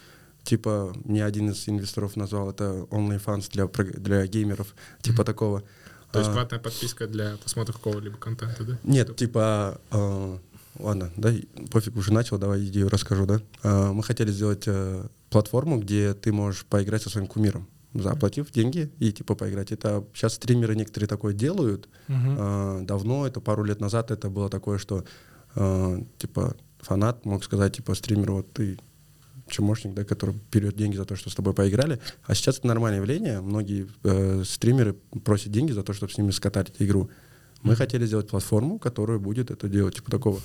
[0.44, 5.24] типа мне один из инвесторов назвал это OnlyFans для, для геймеров, типа Мгм.
[5.24, 5.62] такого.
[6.12, 8.78] То есть А, платная подписка для просмотра какого-либо контента, да?
[8.84, 10.38] Нет, типа, э,
[10.78, 11.32] ладно, да,
[11.70, 13.40] пофиг, уже начал, давай идею расскажу, да.
[13.62, 18.90] Э, мы хотели сделать э, платформу, где ты можешь поиграть со своим кумиром, заплатив деньги
[18.98, 19.72] и типа поиграть.
[19.72, 21.88] Это сейчас стримеры некоторые такое делают.
[22.08, 22.36] Мгм.
[22.38, 25.04] Э, давно, это пару лет назад, это было такое, что
[25.54, 28.78] э, типа фанат мог сказать, типа, стример, вот ты
[29.48, 32.00] чмошник, да, который берет деньги за то, что с тобой поиграли.
[32.24, 33.40] А сейчас это нормальное явление.
[33.40, 37.10] Многие э, стримеры просят деньги за то, чтобы с ними скатать игру.
[37.62, 40.40] Мы хотели сделать платформу, которая будет это делать, типа такого.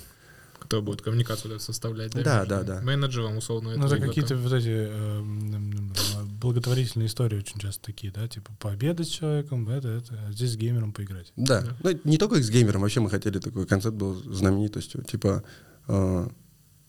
[0.60, 2.22] Кто будет коммуникацию составлять, да?
[2.22, 2.80] Да, да, да.
[2.82, 3.74] Менеджером, условно.
[3.76, 8.26] Ну, это какие-то вот эти э, м, м, м, благотворительные истории очень часто такие, да,
[8.28, 11.32] типа пообедать с человеком, это, это, а здесь с геймером поиграть.
[11.36, 11.62] Да.
[11.62, 11.76] Да.
[11.82, 15.42] Ну, не только с геймером, вообще мы хотели такой концепт был знаменитостью, типа
[15.86, 16.28] э,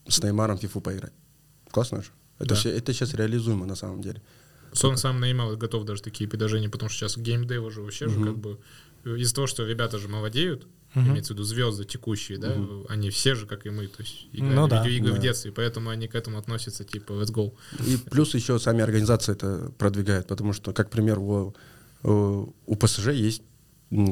[0.07, 1.13] с Неймаром фифу поиграть.
[1.71, 2.09] Классно же.
[2.39, 2.55] Это, Да.
[2.55, 4.21] ща- это сейчас реализуемо на самом деле.
[4.83, 8.27] Он сам наимал готов даже такие предложения, потому что сейчас геймдев уже вообще же Мгм.
[8.27, 8.59] как бы
[9.05, 11.11] э, из-за того, что ребята же молодеют, Мгм.
[11.11, 12.85] имеется в виду звезды текущие, да, Мгм.
[12.89, 14.83] они все же, как и мы, то есть играли Ну в да.
[14.83, 15.21] видеоигры в Да.
[15.21, 17.53] детстве, поэтому они к этому относятся типа let's go.
[17.85, 21.53] И плюс еще сами организации это продвигают, потому что, как пример, у,
[22.03, 23.43] у, ПСЖ есть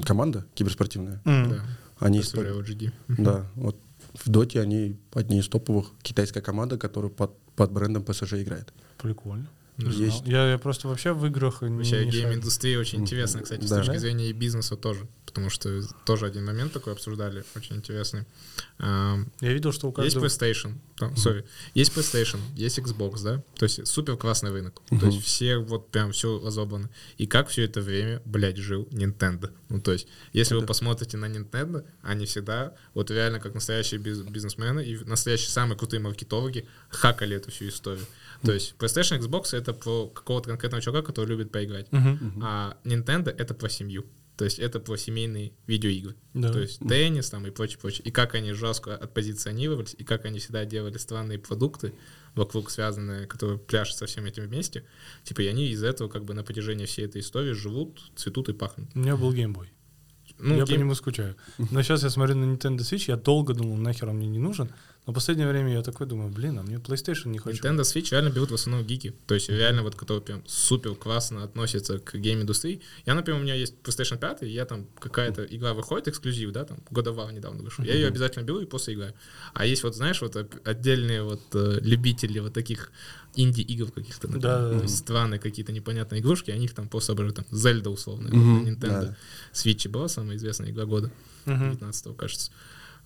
[0.06, 1.22] команда киберспортивная.
[1.26, 1.50] М.
[1.50, 1.66] Да.
[2.00, 2.92] Они исп- LGD.
[3.18, 3.76] Да, вот
[4.14, 8.72] в Доте они одни из топовых китайская команда, которая под, под брендом ПСЖ играет.
[8.98, 9.48] Прикольно.
[9.78, 9.94] Знал.
[9.94, 10.24] есть.
[10.26, 13.06] Я, я просто вообще в играх не, Вообще не гейм-индустрия очень Мгм.
[13.06, 13.78] интересная, кстати, с Да.
[13.78, 14.00] точки Да?
[14.00, 15.08] зрения и бизнеса тоже.
[15.26, 18.26] Потому что тоже один момент такой обсуждали, очень интересный.
[18.80, 20.26] Я видел, что у Есть каждого...
[20.26, 25.10] PlayStation, там, sorry, есть PlayStation, есть Xbox, да, то есть супер классный рынок, то Мгм.
[25.10, 26.90] есть все вот прям все разобрано.
[27.18, 29.52] И как все это время, блядь, жил Nintendo.
[29.70, 30.68] Ну то есть, если вы Да.
[30.68, 36.00] посмотрите на Nintendo, они всегда вот реально как настоящие биз- бизнесмены и настоящие самые крутые
[36.00, 38.06] маркетологи хакали эту всю историю.
[38.44, 43.54] То есть PlayStation, Xbox это про какого-то конкретного человека, который любит поиграть, а Nintendo это
[43.54, 44.06] про семью.
[44.38, 46.16] То есть это про семейные видеоигры.
[46.36, 46.54] Да.
[46.54, 48.04] То есть теннис там и прочее, прочее.
[48.06, 51.96] И как они жестко отпозиционировались, и как они всегда делали странные продукты
[52.36, 54.86] вокруг связанные, которые пляшут со всем этим вместе.
[55.24, 58.54] Типа, и они из этого как бы на протяжении всей этой истории живут, цветут и
[58.54, 58.90] пахнут.
[58.94, 59.72] У меня был Game Boy.
[60.38, 61.36] Ну, я по гейм- нему скучаю.
[61.58, 64.70] Но сейчас я смотрю на Nintendo Switch, я долго думал, нахер он мне не нужен.
[65.08, 67.64] Но в последнее время я такой думаю, блин, а мне PlayStation не хочу.
[67.64, 69.14] Nintendo Switch реально берут в основном гики.
[69.26, 72.82] То есть реально вот, которые прям супер классно относятся к гейм-индустрии.
[73.06, 76.66] Я, например, у меня есть PlayStation 5, и я там какая-то игра выходит, эксклюзив, да,
[76.66, 77.86] там, God of War недавно вышел.
[77.86, 79.14] Я ее обязательно беру и после играю.
[79.54, 82.92] А есть вот, знаешь, вот отдельные вот э, любители вот таких
[83.34, 84.58] инди-игр каких-то, например.
[84.58, 84.78] Да-да-да.
[84.80, 87.38] То есть странные какие-то непонятные игрушки, они их там просто обожают.
[87.38, 89.18] Там, Зельда условно, на Nintendo да.
[89.54, 91.12] Switch была самая известная игра года.
[91.46, 91.72] Мгм.
[91.72, 92.52] 19 кажется.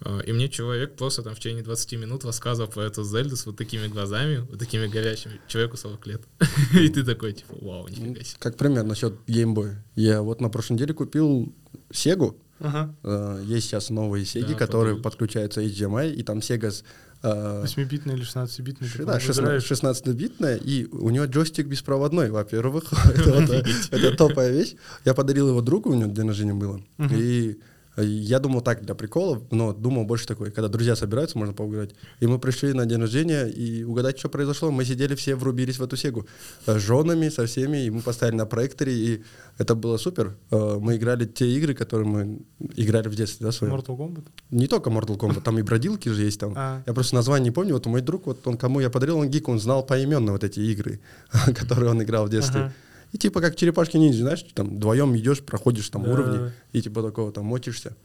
[0.03, 3.45] А, И мне человек просто там в течение 20 минут рассказывал про эту Зельду с
[3.45, 5.39] вот такими глазами, вот такими горящими.
[5.47, 6.21] Человеку 40 лет.
[6.73, 8.37] И ты такой, типа, вау, нифига себе.
[8.39, 9.83] Как пример насчет геймбоя.
[9.95, 11.53] Я вот на прошлой неделе купил
[11.93, 12.37] Сегу.
[12.59, 12.93] Ага.
[13.03, 15.03] Э, Есть сейчас новые Сеги, Да, которые продают.
[15.03, 16.83] подключаются HDMI, и там Sega с...
[17.23, 18.87] э, 8-битный или 16-битный.
[18.87, 19.71] ты, Да, по-моему, 16 выбираешь.
[19.71, 22.83] 16-битная, и у него джойстик беспроводной, во-первых.
[23.91, 24.75] Это топовая вещь.
[25.05, 26.81] Я подарил его другу, у него день рождения было.
[27.11, 27.57] И
[27.97, 31.93] Я думал так для прикола, но думал больше такой, когда друзья собираются, можно поугадать.
[32.21, 34.71] И мы пришли на день рождения, и угадать, что произошло.
[34.71, 36.25] Мы сидели все, врубились в эту сегу.
[36.67, 39.23] Э, С женами, со всеми, и мы поставили на проекторе, и
[39.57, 40.37] это было супер.
[40.51, 42.39] Э, Мы играли те игры, которые мы
[42.75, 43.73] играли в детстве, да, своем.
[43.73, 44.23] Mortal Kombat?
[44.51, 46.53] Не только Mortal Kombat, там и бродилки же есть там.
[46.61, 46.83] А.
[46.85, 47.73] Я просто название не помню.
[47.73, 50.59] Вот мой друг, вот он кому я подарил, он гик, он знал поименно вот эти
[50.59, 50.99] игры,
[51.55, 52.61] которые он играл в детстве.
[52.61, 52.73] Ага.
[53.11, 56.11] И типа как черепашки ниндзя, знаешь, там вдвоем идешь, проходишь там Да.
[56.11, 57.95] уровни, и типа такого там мочишься.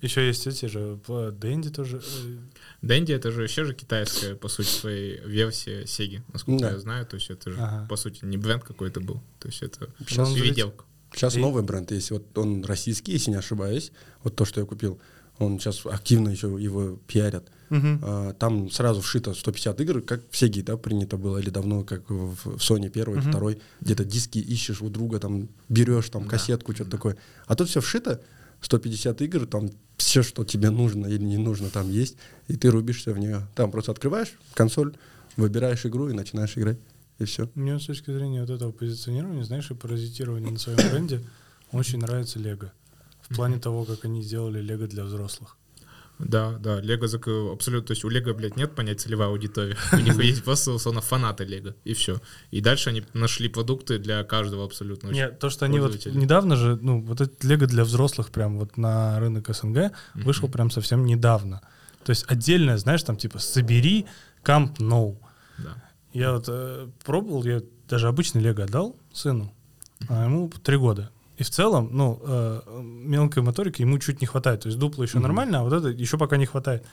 [0.00, 1.98] Еще есть эти же, по- Дэнди тоже.
[1.98, 2.36] э,
[2.82, 6.70] Дэнди это же вообще же китайская, по сути, своей версия Сеги, насколько Да.
[6.70, 7.04] я знаю.
[7.04, 7.86] То есть это же, Ага.
[7.88, 9.20] по сути, не бренд какой-то был.
[9.40, 10.84] То есть это Сейчас виделка.
[11.12, 12.10] Сейчас И- новый бренд есть.
[12.12, 13.90] Вот он российский, если не ошибаюсь.
[14.22, 15.00] Вот то, что я купил.
[15.38, 17.48] Он сейчас активно еще его пиарят.
[17.70, 22.08] А, Там сразу вшито 150 игр, как в Сеге, да, принято было, или давно, как
[22.10, 23.30] в в Sony первый, Мгм.
[23.30, 26.30] второй, где-то диски ищешь у друга, там берешь там Да.
[26.30, 27.16] кассетку, что-то такое.
[27.46, 28.20] А тут все вшито,
[28.60, 32.16] 150 игр, там все, что тебе нужно или не нужно, там есть,
[32.48, 33.46] и ты рубишься в нее.
[33.54, 34.94] Там просто открываешь консоль,
[35.36, 36.78] выбираешь игру и начинаешь играть,
[37.18, 37.48] и все.
[37.54, 41.20] Мне с точки зрения вот этого позиционирования, знаешь, и паразитирования на своем бренде,
[41.72, 42.72] очень нравится Лего.
[43.20, 45.57] В плане того, как они сделали Лего для взрослых.
[46.18, 47.04] Да, да, Лего
[47.52, 49.76] абсолютно, то есть у Лего, блядь, нет понятия целевая аудитория.
[49.92, 52.20] У них есть просто, условно, фанаты Лего, и все.
[52.50, 55.10] И дальше они нашли продукты для каждого абсолютно.
[55.10, 58.76] Нет, то, что они вот недавно же, ну, вот этот Лего для взрослых прям вот
[58.76, 61.60] на рынок СНГ вышел прям совсем недавно.
[62.04, 64.06] То есть отдельное, знаешь, там типа «собери
[64.44, 65.18] Camp No».
[65.58, 65.82] Да.
[66.12, 69.52] Я вот э, пробовал, я даже обычный Лего отдал сыну,
[70.08, 71.10] а ему три года.
[71.38, 74.62] И в целом, ну, э, мелкой моторики ему чуть не хватает.
[74.62, 76.84] То есть дупло еще нормально, а вот это еще пока не хватает.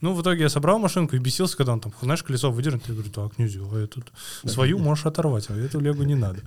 [0.00, 2.86] Ну, в итоге я собрал машинку и бесился, когда он там, знаешь, колесо выдернет.
[2.86, 4.04] Я говорю, так, нельзя, а я тут
[4.44, 6.38] свою можешь оторвать, а эту Лего не надо.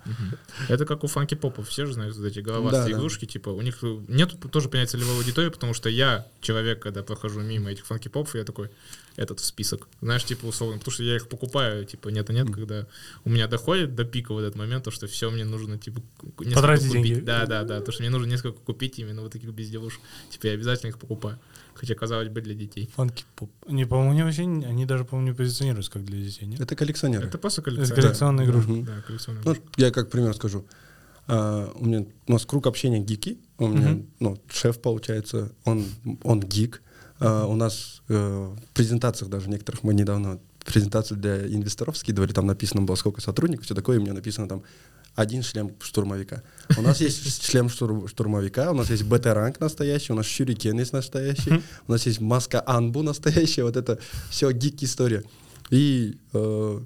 [0.69, 3.79] Это как у фанки попов, все же знают вот эти головастые игрушки, типа у них
[4.07, 8.35] нет тоже понятия целевой аудитории, потому что я человек, когда прохожу мимо этих фанки попов,
[8.35, 8.69] я такой
[9.17, 12.49] этот в список, знаешь, типа условно, потому что я их покупаю, типа нет и нет,
[12.49, 12.87] когда
[13.25, 16.01] у меня доходит до пика в этот момент, то что все мне нужно типа
[16.39, 17.03] несколько Потратить купить.
[17.03, 17.19] деньги.
[17.19, 20.53] Да, да, да, то что мне нужно несколько купить именно вот таких безделушек, типа я
[20.53, 21.39] обязательно их покупаю,
[21.73, 22.89] хотя казалось бы для детей.
[22.95, 23.51] Фанки поп.
[23.67, 26.61] Не, по-моему, они вообще, они даже, по-моему, не позиционируются как для детей, нет?
[26.61, 27.27] Это коллекционеры.
[27.27, 28.01] Это просто Это коллекционная.
[28.03, 28.71] коллекционная игрушка.
[28.71, 28.85] Мгм.
[28.85, 29.71] Да, коллекционная Ну, игрушка.
[29.77, 30.65] я как пример скажу.
[31.27, 33.37] А, у меня у нас круг общения гики.
[33.57, 34.07] У меня Мгм.
[34.19, 35.85] ну, шеф, получается, он,
[36.23, 36.81] он гик.
[37.21, 42.47] А, у нас э, в презентациях даже некоторых мы недавно презентацию для инвесторов скидывали, там
[42.47, 44.63] написано было сколько сотрудников, все такое, и меня написано там
[45.15, 46.41] один шлем штурмовика.
[46.77, 50.93] У нас есть шлем штур- штурмовика, у нас есть БТ-ранг настоящий, у нас щурикен есть
[50.93, 55.23] настоящий, у нас есть маска Анбу настоящая, вот это все гик-история.
[55.69, 56.81] И э,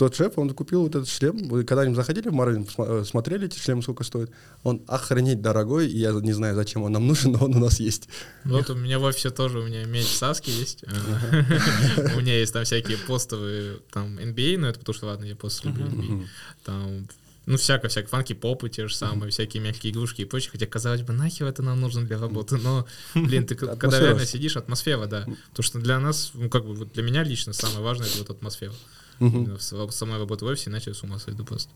[0.00, 1.36] тот шеф, он купил вот этот шлем.
[1.48, 4.30] Вы когда-нибудь заходили в Марвин, э, смотрели эти шлемы, сколько стоит?
[4.62, 7.80] Он охренеть дорогой, и я не знаю, зачем он нам нужен, но он у нас
[7.80, 8.08] есть.
[8.46, 10.84] Вот у меня в офисе тоже, у меня меч Саски есть.
[12.16, 15.68] У меня есть там всякие постовые, там, NBA, но это потому что, ладно, я просто
[15.68, 16.26] люблю NBA.
[16.64, 17.06] Там,
[17.44, 20.52] ну, всякое-всякое, фанки-попы те же самые, всякие мягкие игрушки и прочее.
[20.52, 24.56] Хотя, казалось бы, нахер это нам нужно для работы, но, блин, ты когда реально сидишь,
[24.56, 25.26] атмосфера, да.
[25.50, 28.72] Потому что для нас, ну, как бы, для меня лично самое важное— это вот атмосфера.
[29.20, 29.36] Мгм.
[29.44, 31.70] Именно в с- Самой работы в офисе, иначе я с ума сойду просто.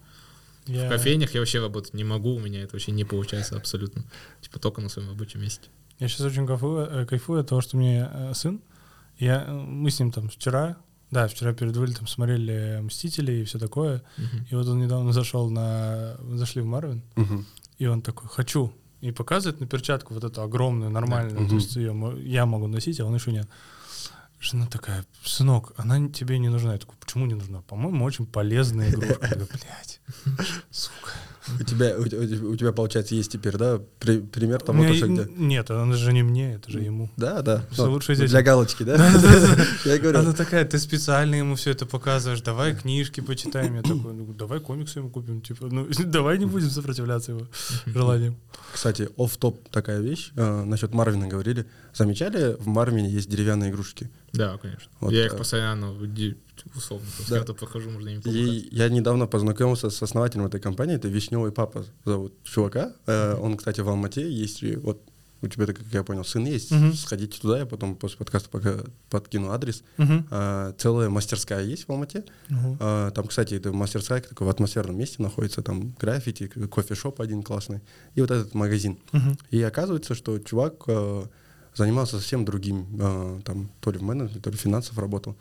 [0.66, 4.04] Я- В кофейнях я вообще работать не могу, у меня это вообще не получается абсолютно.
[4.40, 5.68] Типа только на своем рабочем месте.
[6.00, 8.61] Я сейчас очень кайфую, э, кайфую от того, что у меня э, сын.
[9.18, 10.76] Я, э, мы с ним там вчера,
[11.11, 14.02] да, вчера перед вылетом смотрели «Мстители» и все такое.
[14.16, 14.46] Мгм.
[14.50, 16.16] И вот он недавно зашел на...
[16.33, 17.46] Зашли в Марвин, Мгм.
[17.78, 18.72] и он такой «хочу».
[19.02, 21.40] И показывает на перчатку вот эту огромную, нормальную.
[21.42, 21.48] Мгм.
[21.50, 23.46] То есть ее я могу носить, а он еще нет.
[24.40, 26.72] Жена такая, сынок, она тебе не нужна.
[26.72, 27.62] Я такой, почему не нужна?
[27.62, 29.29] По-моему, очень полезная игрушка.
[29.31, 30.00] Я блядь,
[30.70, 31.12] сука.
[31.61, 34.94] У тебя, у, тебя- у тебя, получается, есть теперь, да, при- пример того, меня то,
[34.94, 35.27] что где...
[35.37, 37.11] Нет, она же не мне, это же ему.
[37.18, 37.66] Да, да.
[37.70, 38.31] Всё лучше здесь.
[38.31, 38.96] Для галочки, да?
[39.85, 43.74] Я говорю, Она такая, ты специально ему все это показываешь, давай книжки почитаем.
[43.77, 47.46] Я такой, ну давай комиксы ему купим, типа, ну давай не будем сопротивляться его
[47.85, 48.37] желаниям.
[48.72, 50.33] Кстати, оф-топ такая вещь.
[50.37, 51.66] э, насчет Марвина говорили.
[51.92, 54.11] Замечали, в Марвине есть деревянные игрушки.
[54.33, 54.90] Да, конечно.
[55.11, 55.92] Я их э, постоянно
[56.75, 57.37] условно, Да.
[57.37, 58.43] кем-то прохожу, можно им помогать.
[58.43, 62.93] И я недавно познакомился с основателем этой компании, это Вишневый папа зовут чувака.
[63.07, 65.01] Э, Он, кстати, в Алмате есть, вот
[65.43, 66.71] у тебя, как я понял, сын есть.
[66.71, 66.95] Мгм.
[66.95, 68.77] Сходите туда, я потом после подкаста пока
[69.11, 69.83] подкину адрес.
[69.99, 70.27] Мгм.
[70.31, 72.25] А, Целая мастерская есть в Алмате.
[72.49, 72.79] Мгм.
[72.81, 77.81] А, Там, кстати, это мастерская такой в атмосферном месте находится, там граффити, кофешоп один классный,
[78.14, 78.99] и вот этот магазин.
[79.12, 79.37] Мгм.
[79.51, 80.85] И оказывается, что чувак
[81.75, 85.37] занимался совсем другим, э, там, то ли в менеджменте, то ли в финансах работал,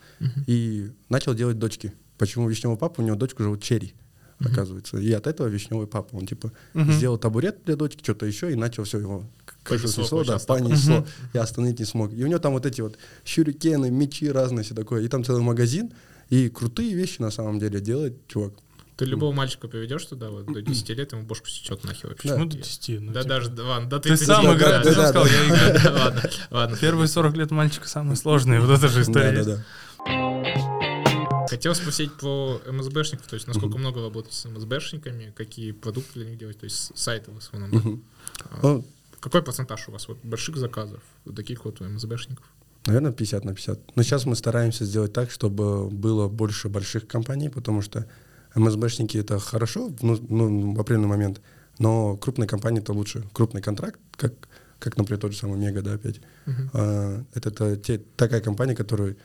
[0.46, 1.92] и начал делать дочки.
[2.18, 3.00] Почему Вишневый папа?
[3.00, 3.94] У него дочку зовут Черри,
[4.40, 4.98] оказывается.
[4.98, 6.14] И от этого Вишневый папа.
[6.16, 6.92] Он, типа, Мгм.
[6.92, 9.24] сделал табурет для дочки, что-то еще, и начал все его
[9.64, 11.06] Понесло, снесло, да, понесло.
[11.32, 12.12] Я остановить не смог.
[12.12, 15.02] И у него там вот эти вот щурикены, мечи разные, все такое.
[15.02, 15.92] И там целый магазин.
[16.30, 18.52] И крутые вещи на самом деле делает чувак.
[18.96, 22.28] Ты любого мальчика поведешь туда, вот до 10 лет, ему бошку сечет нахер вообще.
[22.28, 23.00] Почему И- до 10?
[23.00, 24.26] Ну, Да типа, даже, да, ладно, до Ты 30.
[24.26, 25.32] сам да, играешь, да, ты да, сам сказал, да.
[25.34, 25.94] я играю.
[25.98, 26.76] Ладно, ладно.
[26.76, 28.60] Первые 40 лет мальчика самые сложные.
[28.60, 29.32] Вот это же история.
[29.32, 31.46] Да, да, да.
[31.48, 36.38] Хотел спросить про МСБшников, то есть насколько много работаете с МСБшниками, какие продукты для них
[36.38, 37.70] делать, то есть сайты в основном.
[37.70, 38.44] да?
[38.50, 38.84] А, Ну,
[39.20, 42.44] Какой процентаж у вас вот больших заказов, вот таких вот МСБшников?
[42.86, 43.96] Наверное, 50 на 50.
[43.96, 48.06] Но сейчас мы стараемся сделать так, чтобы было больше больших компаний, потому что
[48.54, 51.40] МСБшники это хорошо ну, ну, в определенный момент,
[51.78, 53.24] но крупные компании это лучше.
[53.32, 54.32] Крупный контракт, как,
[54.78, 56.20] как например, тот же самый Мега, да, опять.
[56.46, 56.70] Мгм.
[56.72, 59.16] А, это, та- те- такая компания, которая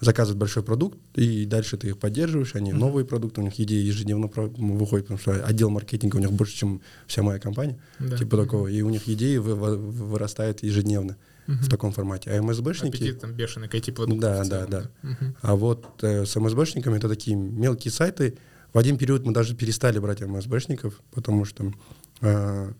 [0.00, 4.28] заказывает большой продукт, и дальше ты их поддерживаешь, они новые продукты, у них идеи ежедневно
[4.28, 8.16] выходят, потому что отдел маркетинга у них больше, чем вся моя компания, Да.
[8.16, 11.16] типа такого, и у них идеи вы- вы- вырастают ежедневно
[11.46, 12.30] в таком формате.
[12.30, 12.96] А МСБшники...
[12.96, 14.20] Аппетит там бешеный к IT-продуктам.
[14.20, 14.90] Да, да, да.
[15.02, 15.36] Мгм.
[15.42, 18.38] А вот э, с МСБшниками это такие мелкие сайты.
[18.72, 21.72] В один период мы даже перестали брать МСБшников, потому что
[22.20, 22.72] э,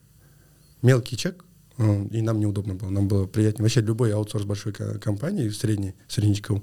[0.82, 1.44] мелкий чек,
[1.78, 2.90] э, и нам неудобно было.
[2.90, 3.64] Нам было приятнее.
[3.64, 6.62] Вообще любой аутсорс большой ко- компании, средней, среднечковой,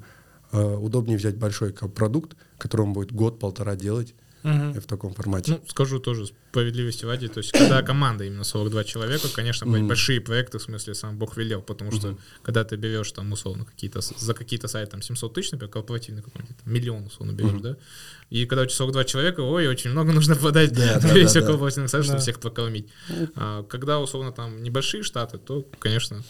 [0.53, 5.51] э, удобнее взять большой продукт, который будет год-полтора делать Э, в таком формате.
[5.51, 10.59] Ну, скажу тоже справедливости ради, то есть когда команда именно 42 человека, конечно, большие проекты,
[10.59, 14.67] в смысле, сам Бог велел, потому что когда ты берешь там условно какие-то, за какие-то
[14.67, 17.61] сайты там 700 тысяч, например, корпоративный какой-нибудь, миллион условно берешь, Мгм.
[17.61, 17.77] да,
[18.29, 21.41] и когда у тебя 42 человека, ой, очень много нужно подать Да, да, весь да,
[21.41, 21.47] да.
[21.47, 22.87] корпоративный сайт, чтобы всех покормить.
[23.35, 26.23] А когда условно там небольшие штаты, то, конечно,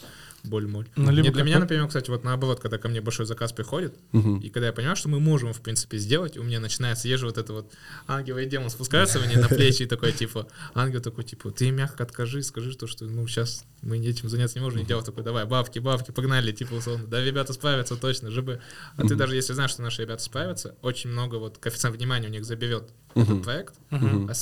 [0.44, 0.86] боль-моль.
[0.96, 3.94] Ну, либо Не для меня, например, кстати, вот наоборот, когда ко мне большой заказ приходит,
[4.12, 4.38] Мгм.
[4.38, 7.38] и когда я понимаю, что мы можем, в принципе, сделать, у меня начинается еже вот
[7.38, 7.72] это вот
[8.06, 12.04] ангел и демон спускаются мне на плечи и такой, типа, ангел такой, типа, ты мягко
[12.04, 15.44] откажи, скажи то, что, ну, сейчас мы этим заняться не можем, и дело такой, давай,
[15.44, 18.60] бабки, бабки, погнали, типа, условно, да, ребята справятся точно, жибы.
[18.96, 22.30] А ты даже если знаешь, что наши ребята справятся, очень много вот коэффициент внимания у
[22.30, 23.96] них заберет этот проект, а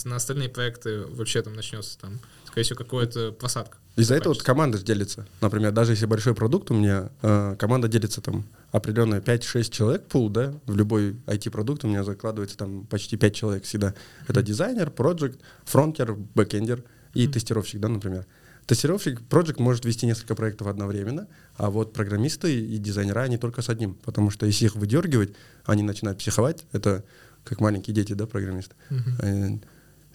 [0.05, 2.21] на остальные проекты вообще там начнется там,
[2.57, 3.77] скорее всего, какая-то просадка.
[3.97, 5.27] Из-за этого вот команда делится.
[5.43, 10.31] Например, даже если большой продукт у меня, э, команда делится там определенные 5-6 человек, пул,
[10.31, 13.95] да, в любой IT-продукт у меня закладывается там почти 5 человек всегда.
[14.27, 18.25] Это дизайнер, проект, фронтер, бэкендер и тестировщик, да, например.
[18.65, 23.69] Тестировщик, проект может вести несколько проектов одновременно, а вот программисты и дизайнера, они только с
[23.69, 25.35] одним, потому что если их выдергивать,
[25.67, 27.05] они начинают психовать, это
[27.45, 28.75] как маленькие дети, да, программисты.
[29.21, 29.59] Э,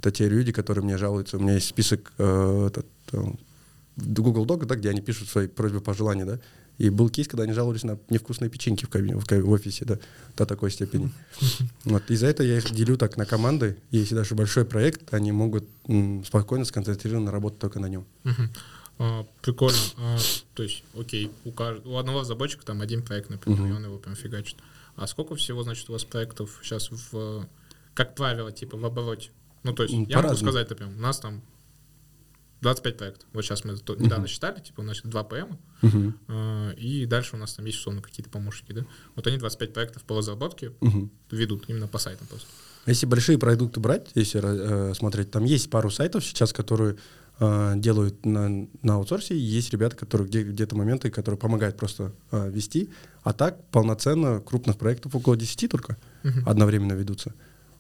[0.02, 1.38] Это те люди, которые мне жалуются.
[1.38, 3.22] У меня есть список э, этот, э,
[3.98, 6.40] Google Doc, да, где они пишут свои просьбы, пожелания, да.
[6.80, 10.00] И был кейс, когда они жаловались на невкусные печеньки в, кабине, в, в офисе, да,
[10.36, 11.12] до такой степени.
[11.86, 13.78] Вот, из-за этого я их делю так на команды.
[13.92, 18.06] И Если даже большой проект, они могут м, спокойно сконцентрированно работать только на нем.
[18.98, 19.78] А, прикольно.
[19.98, 20.18] А,
[20.56, 23.70] то есть, окей, у, кажд- у одного разработчика там один проект, например, Мгм.
[23.70, 24.58] и он его прям фигачит.
[24.96, 27.48] А сколько всего, значит, у вас проектов сейчас в,
[27.94, 29.30] как правило, типа в обороте?
[29.64, 31.42] Ну, то есть, М, я могу сказать, например, у нас там
[32.62, 33.28] 25 проектов.
[33.34, 36.18] Вот сейчас мы то- недавно считали, типа, у нас 2 ПМ, Мгм.
[36.28, 38.86] а, и дальше у нас там есть, условно, какие-то помощники, да?
[39.16, 41.10] Вот они 25 проектов по разработке Мгм.
[41.32, 42.48] ведут именно по сайтам просто.
[42.86, 46.98] Если большие продукты брать, если э, смотреть, там есть пару сайтов сейчас, которые
[47.40, 52.50] э, делают на, на аутсорсе, есть ребята, которые где, где-то моменты, которые помогают просто э,
[52.52, 52.90] вести,
[53.24, 56.48] а так полноценно крупных проектов около 10 только Мгм.
[56.48, 57.34] одновременно ведутся.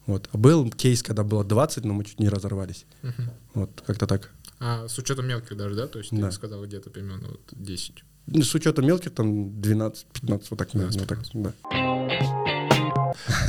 [0.07, 0.29] Вот.
[0.31, 2.85] А был кейс, когда было 20, но мы чуть не разорвались.
[3.03, 3.29] Мгм.
[3.53, 4.31] Вот, как-то так.
[4.59, 5.87] А с учетом мелких даже, да?
[5.87, 6.31] То есть ты Да.
[6.31, 8.03] сказал где-то примерно вот 10.
[8.27, 11.53] Ну, С учетом мелких, там 12-15, вот так, наверное, вот так, 12-15.
[11.65, 12.51] да.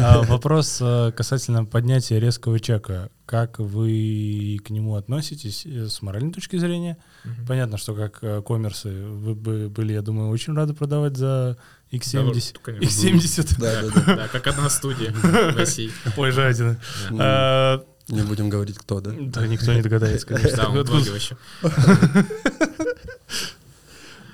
[0.01, 3.11] А, Вопрос э, касательно поднятия резкого чека.
[3.27, 6.97] Как вы к нему относитесь э, с моральной точки зрения?
[7.25, 7.47] Мгм.
[7.47, 11.57] Понятно, что как э, коммерсы вы бы были, я думаю, очень рады продавать за
[11.93, 12.53] X70.
[12.55, 13.07] Да, конечно.
[13.09, 13.55] X70.
[13.59, 14.17] Да, да, да.
[14.17, 15.93] Да, как одна студия в России.
[16.17, 16.81] Ой, жадина.
[17.19, 19.13] А, Не будем говорить, кто, да?
[19.19, 20.57] Да, никто не догадается, конечно.
[20.57, 21.37] Да, он вообще.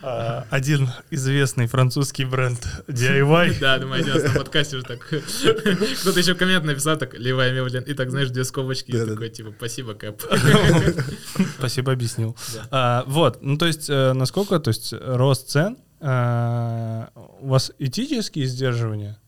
[0.00, 3.58] А, Один известный французский бренд DIY.
[3.58, 5.00] Да, думаю, один на подкасте уже так.
[5.00, 9.52] Кто-то еще коммент написал, так, Левая Мевлин, и так, знаешь, две скобочки, и такой, типа,
[9.58, 10.22] спасибо, Кэп.
[11.58, 12.36] Спасибо, объяснил.
[12.70, 18.46] А, Вот, ну то есть э, насколько, то есть рост цен, а, у вас этические
[18.46, 19.18] сдерживания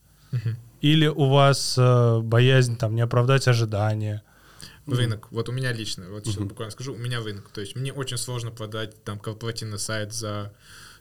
[0.81, 4.23] или у вас э, боязнь там не оправдать ожидания?
[4.87, 5.27] рынок.
[5.31, 7.49] Вот у меня лично, вот сейчас буквально скажу, у меня рынок.
[7.53, 10.53] То есть мне очень сложно продать там корпоративный сайт за...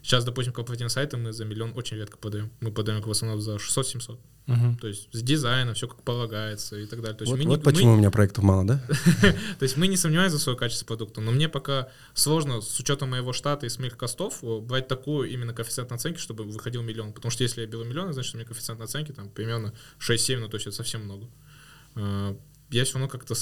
[0.03, 2.51] Сейчас, допустим, корпоративные сайты мы за миллион очень редко продаем.
[2.61, 4.19] Мы продаем в основном за 600-700.
[4.51, 4.77] Мгм.
[4.79, 7.17] То есть с дизайном, все как полагается и так далее.
[7.17, 8.81] То есть Вот, мы не- вот мы- почему у меня проектов мало, да?
[9.59, 13.11] то есть мы не сомневаемся в своем качестве продукта, но мне пока сложно с учетом
[13.11, 17.13] моего штата и с моих костов брать такую именно коэффициент наценки, чтобы выходил миллион.
[17.13, 20.49] Потому что если я беру миллион, значит, у меня коэффициент наценки там примерно 6-7, ну
[20.49, 21.27] то есть это совсем много.
[21.97, 22.35] Э,
[22.71, 23.35] Я все равно как-то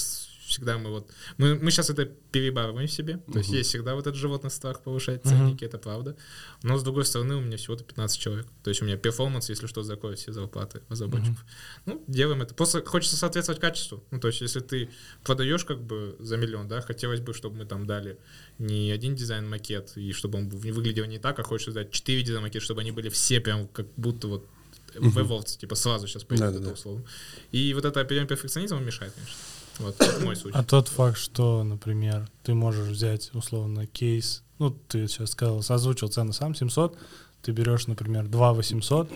[0.49, 1.09] всегда мы вот...
[1.37, 3.19] Мы, мы сейчас это перебарываем в себе.
[3.31, 6.15] То есть есть всегда вот этот животный страх повышать ценники, это правда.
[6.63, 8.47] Но с другой стороны у меня всего-то 15 человек.
[8.63, 11.45] То есть у меня перформанс, если что, закроет все зарплаты разработчиков.
[11.85, 12.53] Ну, делаем это.
[12.53, 14.03] Просто хочется соответствовать качеству.
[14.11, 14.89] Ну, то есть, если ты
[15.23, 18.17] продаешь как бы за миллион, да, хотелось бы, чтобы мы там дали
[18.57, 22.81] не один дизайн-макет, и чтобы он выглядел не так, а хочется дать 4 дизайн-макета, чтобы
[22.81, 24.47] они были все прям как будто вот
[24.95, 26.65] в Evolved, типа сразу сейчас пойдет Да-да-да.
[26.65, 27.05] это условно.
[27.51, 29.35] И вот это перфекционизм мешает, конечно.
[29.79, 30.57] Вот, мой случай.
[30.57, 36.09] А тот факт, что, например, ты можешь взять условно кейс, ну, ты сейчас сказал, озвучил
[36.09, 36.97] цену сам, 700,
[37.41, 39.09] ты берешь, например, 2 800,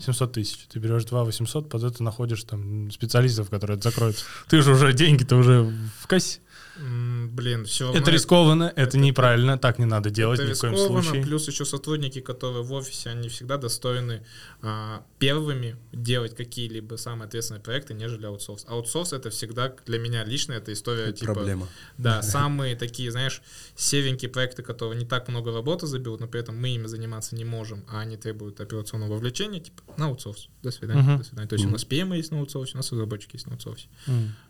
[0.00, 4.24] 700 тысяч, ты берешь 2 800, под это находишь там специалистов, которые это закроют.
[4.48, 6.40] Ты же уже деньги-то уже в кассе.
[6.78, 11.22] Блин, все Это рискованно, это неправильно, так не надо делать Это ни в коем случае.
[11.22, 14.24] плюс еще сотрудники, которые в офисе, они всегда достойны
[14.62, 18.64] а, первыми делать какие-либо самые ответственные проекты, нежели аутсорс.
[18.68, 21.68] Аутсорс это всегда для меня лично эта история типа Проблема.
[21.96, 23.42] да, самые такие, знаешь,
[23.74, 27.44] серенькие проекты, которые не так много работы заберут, но при этом мы ими заниматься не
[27.44, 30.48] можем, а они требуют операционного вовлечения, типа на аутсорс.
[30.62, 31.48] До свидания, до свидания.
[31.48, 33.88] То есть у нас PM есть на аутсорсе, у нас разработчики есть на аутсорсе.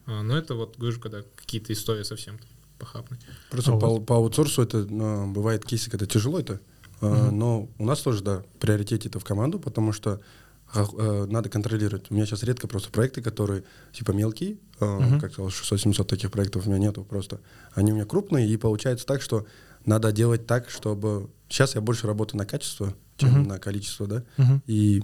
[0.09, 2.38] А, но это вот, говорю, когда какие-то истории совсем
[2.78, 3.20] похабные.
[3.50, 4.04] Просто А по, вас?
[4.06, 6.61] по аутсорсу это ну, бывает кейсы, когда тяжело это.
[7.00, 10.20] А, Но у нас тоже, да, приоритет это в команду, потому что
[10.72, 12.11] а, э, надо контролировать.
[12.11, 15.20] У меня сейчас редко просто проекты, которые типа мелкие, Мгм.
[15.20, 17.40] как сказал, 600-700 таких проектов у меня нету просто.
[17.72, 19.46] Они у меня крупные, и получается так, что
[19.84, 21.30] надо делать так, чтобы...
[21.48, 23.42] Сейчас я больше работаю на качество, чем Мгм.
[23.48, 24.22] на количество, да.
[24.36, 24.62] Мгм.
[24.66, 25.02] И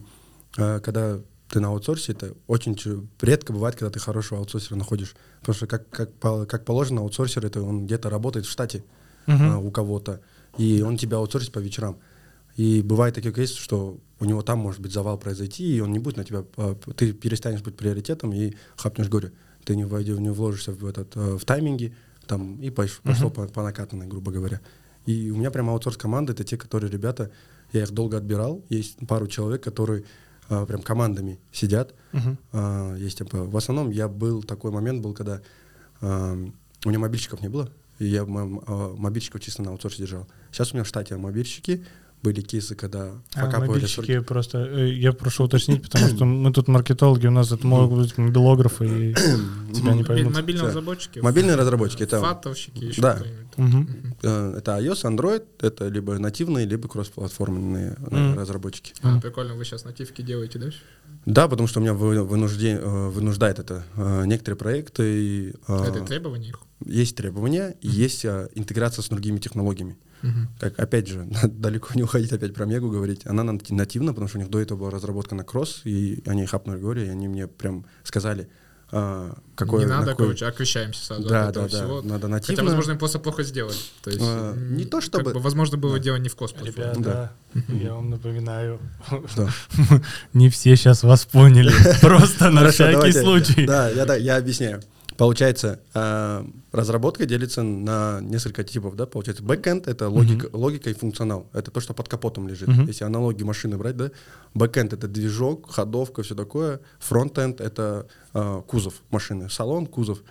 [0.58, 2.76] э, когда ты на аутсорсе, это очень
[3.20, 5.14] редко бывает, когда ты хорошего аутсорсера находишь.
[5.40, 6.10] Потому что, как, как,
[6.48, 8.84] как положено, аутсорсер это он где-то работает в штате
[9.26, 9.50] Мгм.
[9.50, 10.20] а, у кого-то,
[10.58, 11.98] и он тебя аутсорсит по вечерам.
[12.56, 15.98] И бывает такие кейсы, что у него там может быть завал произойти, и он не
[15.98, 19.32] будет на тебя, а, ты перестанешь быть приоритетом и хапнешь горе.
[19.64, 21.94] Ты не, войдешь, не вложишься в, этот, э, в тайминги,
[22.26, 24.60] там, и пош- пошло по, по накатанной, грубо говоря.
[25.06, 27.30] И у меня прям аутсорс команда это те, которые ребята,
[27.72, 28.62] я их долго отбирал.
[28.68, 30.04] Есть пару человек, которые
[30.48, 31.94] а, прям командами сидят.
[32.52, 35.40] А, есть типа, в основном я был такой момент был, когда
[36.00, 36.34] а,
[36.84, 40.26] у меня мобильщиков не было, и я мобильщиков чисто на аутсорсе держал.
[40.50, 41.84] Сейчас у меня в штате мобильщики.
[42.24, 46.68] Были кейсы, когда А, покапывали мобильщики просто, э, я прошу уточнить, потому что мы тут
[46.68, 49.14] маркетологи, у нас это могут быть мобилографы, и
[49.74, 50.32] тебя не поймут.
[50.32, 51.18] Мобильные разработчики.
[51.18, 53.18] Мобильные разработчики это Фатовщики, еще Да.
[54.22, 58.94] э, это iOS, Android, это либо нативные, либо кроссплатформенные э, разработчики.
[59.02, 60.70] А, прикольно, вы сейчас нативки делаете, да?
[61.26, 63.84] Да, потому что у меня вынуждает это
[64.24, 65.54] некоторые проекты.
[65.68, 66.60] Это требования их.
[66.86, 69.98] есть требования есть интеграция с другими технологиями.
[70.58, 73.26] Как, опять же, далеко не уходить опять про Мегу говорить.
[73.26, 76.46] Она нат- нативна, потому что у них до этого была разработка на кросс, и они
[76.46, 78.48] хапнули горе, и они мне прям сказали,
[78.90, 79.80] а, какое...
[79.80, 82.02] не на надо, какой- короче, окрещаемся сразу Да, от этого да, да, всего.
[82.02, 82.64] надо Хотя, нативно.
[82.64, 83.74] возможно, им просто плохо сделали.
[84.02, 86.70] То есть, А, не то как чтобы- бы, возможно, было дело не в космосе.
[86.70, 87.32] Ребята,
[87.68, 88.78] я вам напоминаю,
[89.28, 89.48] Что?
[90.32, 93.66] не все сейчас вас поняли, просто на всякий случай.
[93.66, 94.80] Да, я, да, я объясняю.
[95.16, 101.48] Получается, а, разработка делится на несколько типов, да, получается, backend— это логика, логика и функционал,
[101.52, 102.68] это то, что под капотом лежит.
[102.68, 102.86] Мгм.
[102.86, 104.10] Если аналогии машины брать, да,
[104.54, 110.22] backend— это движок, ходовка, все такое, frontend— это а, кузов машины, салон, кузов.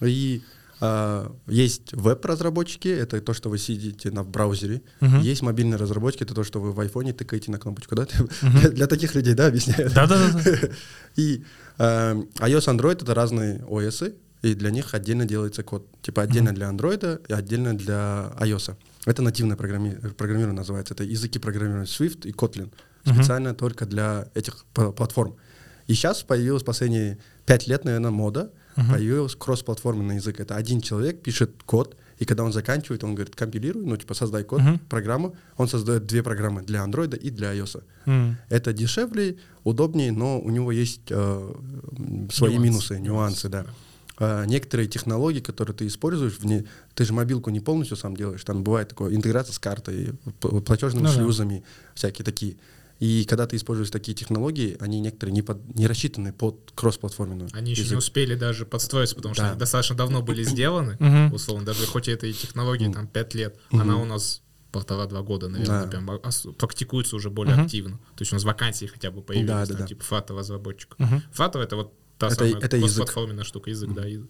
[0.00, 0.42] И
[0.80, 4.82] а, есть веб-разработчики, это то, что вы сидите на в браузере.
[5.00, 5.20] Мгм.
[5.20, 8.06] Есть мобильные разработчики, это то, что вы в айфоне тыкаете на кнопочку, да?
[8.42, 9.90] Для, для таких людей, да, объясняю.
[9.90, 10.40] Да-да-да.
[11.16, 11.42] И э,
[11.78, 15.86] iOS, Android это разные OS, и для них отдельно делается код.
[16.02, 18.76] Типа отдельно для Android и отдельно для iOS.
[19.06, 20.94] Это нативное программи- программирование называется.
[20.94, 22.72] Это языки программирования Swift и Kotlin.
[23.04, 25.36] Специально только для этих платформ.
[25.86, 28.50] И сейчас появилась последние пять лет, наверное, мода.
[28.90, 30.40] Появился кроссплатформенный язык.
[30.40, 34.44] Это один человек пишет код, и когда он заканчивает, он говорит, компилируй, ну, типа, создай
[34.44, 34.78] код, Мгм.
[34.88, 35.34] программу.
[35.56, 37.82] Он создает две программы для Android и для iOS.
[38.06, 38.36] М.
[38.48, 41.52] Это дешевле, удобнее, но у него есть э,
[42.30, 43.66] свои Нюансы, минусы, нюансы, да.
[44.16, 48.44] А, некоторые технологии, которые ты используешь, вне, ты же мобилку не полностью сам делаешь.
[48.44, 51.14] Там бывает такое интеграция с картой, платежными Ну да.
[51.14, 52.56] шлюзами, всякие такие.
[53.00, 57.50] И когда ты используешь такие технологии, они некоторые не, под, не рассчитаны под кроссплатформенную.
[57.52, 57.98] Они еще не язык.
[57.98, 59.50] успели даже подстроиться, потому что Да.
[59.50, 60.96] они достаточно давно были сделаны,
[61.32, 64.42] условно, даже хоть это и технологии там 5 лет, она у нас
[64.72, 65.88] полтора-два года, наверное, Да.
[65.90, 66.06] прям
[66.56, 67.98] практикуется уже более активно.
[68.16, 69.86] То есть у нас вакансии хотя бы появились, Да, да, там, да.
[69.86, 70.96] типа фата разработчика.
[70.98, 71.22] Мгм.
[71.32, 72.96] Фата это вот та Это- самая это язык.
[73.04, 74.04] платформенная штука, язык, да.
[74.04, 74.28] язык.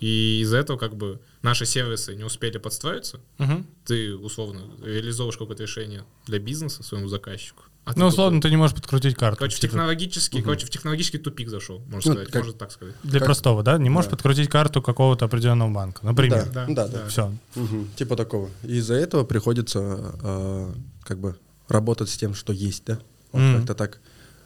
[0.00, 3.66] И из-за этого как бы наши сервисы не успели подстроиться, Мгм.
[3.84, 7.64] ты условно реализовываешь какое-то решение для бизнеса своему заказчику.
[7.88, 9.38] А Ну, условно, ты не можешь подкрутить карту.
[9.38, 12.72] Короче, в Типа, технологический, короче, в технологический тупик зашел, можно Ну, сказать, как- можно так
[12.72, 12.94] сказать.
[13.02, 13.78] Для как- простого, да?
[13.78, 14.16] Не можешь Да.
[14.16, 16.44] подкрутить карту какого-то определенного банка, например.
[16.52, 16.98] Да, Да, да, да.
[16.98, 17.08] да.
[17.08, 17.32] Все.
[17.54, 18.50] Мгм, Типа такого.
[18.62, 20.72] И из-за этого приходится э,
[21.04, 21.36] как бы
[21.68, 22.98] работать с тем, что есть, да?
[23.32, 23.56] Вот Мгм.
[23.58, 24.00] как-то так.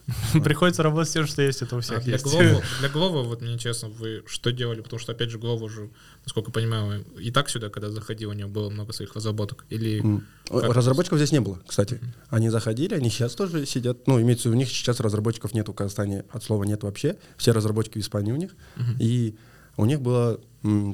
[0.45, 2.25] Приходится работать с тем, что есть, это у А всех для есть.
[2.25, 4.81] Глова, для Глова, вот мне интересно, вы что делали?
[4.81, 5.91] Потому что, опять же, Глова же,
[6.25, 9.65] насколько я понимаю, и так сюда, когда заходил, у него было много своих разработок.
[9.71, 10.03] Или
[10.51, 12.01] Разработчиков здесь не было, кстати.
[12.29, 14.07] Они заходили, они сейчас тоже сидят.
[14.07, 17.17] Ну, имеется в виду, у них сейчас разработчиков нет в Казахстане, от слова нет вообще.
[17.37, 18.55] Все разработчики в Испании у них.
[18.99, 19.37] И
[19.77, 20.41] у них было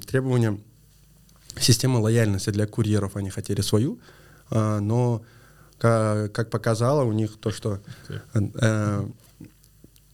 [0.07, 0.61] требование
[1.59, 3.17] системы лояльности для курьеров.
[3.17, 3.99] Они хотели свою,
[4.51, 5.23] а, но
[5.79, 7.81] как показало у них то, что
[8.35, 9.07] э,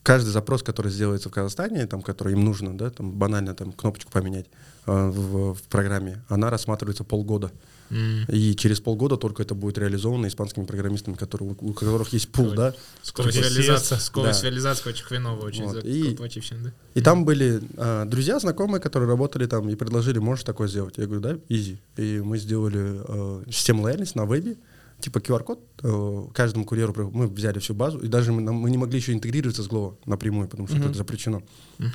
[0.02, 4.10] каждый запрос, который сделается в Казахстане, там, который им нужно, да, там банально там кнопочку
[4.12, 4.46] поменять
[4.86, 7.50] э, в, в программе, она рассматривается полгода.
[7.90, 12.50] М, И через полгода только это будет реализовано испанскими программистами, которые, у которых есть пул,
[12.52, 12.74] да.
[13.02, 14.48] скорость реализации, скорость Да.
[14.48, 15.84] реализации очень хреновая, очень Вот.
[15.84, 16.72] И- да?
[16.94, 20.94] И там были а, друзья, знакомые, которые работали там и предложили, можешь такое сделать.
[20.96, 21.78] Я говорю, да, изи.
[21.98, 24.56] И мы сделали э, систему лояльности на вебе,
[25.05, 25.61] типа QR-код.
[25.82, 29.62] э, каждому курьеру мы взяли всю базу, и даже мы, мы не могли еще интегрироваться
[29.62, 31.42] с Glovo напрямую, потому что это запрещено.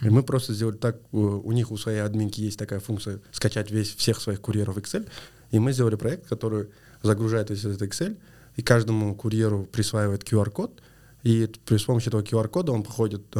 [0.04, 3.72] И мы просто сделали так, э, у них у своей админки есть такая функция скачать
[3.72, 5.08] весь, всех своих курьеров в Excel,
[5.52, 6.68] и мы сделали проект, который
[7.02, 8.16] загружает весь этот Excel,
[8.58, 10.82] и каждому курьеру присваивает QR-код,
[11.24, 13.40] и при с помощью этого QR-кода он походит э,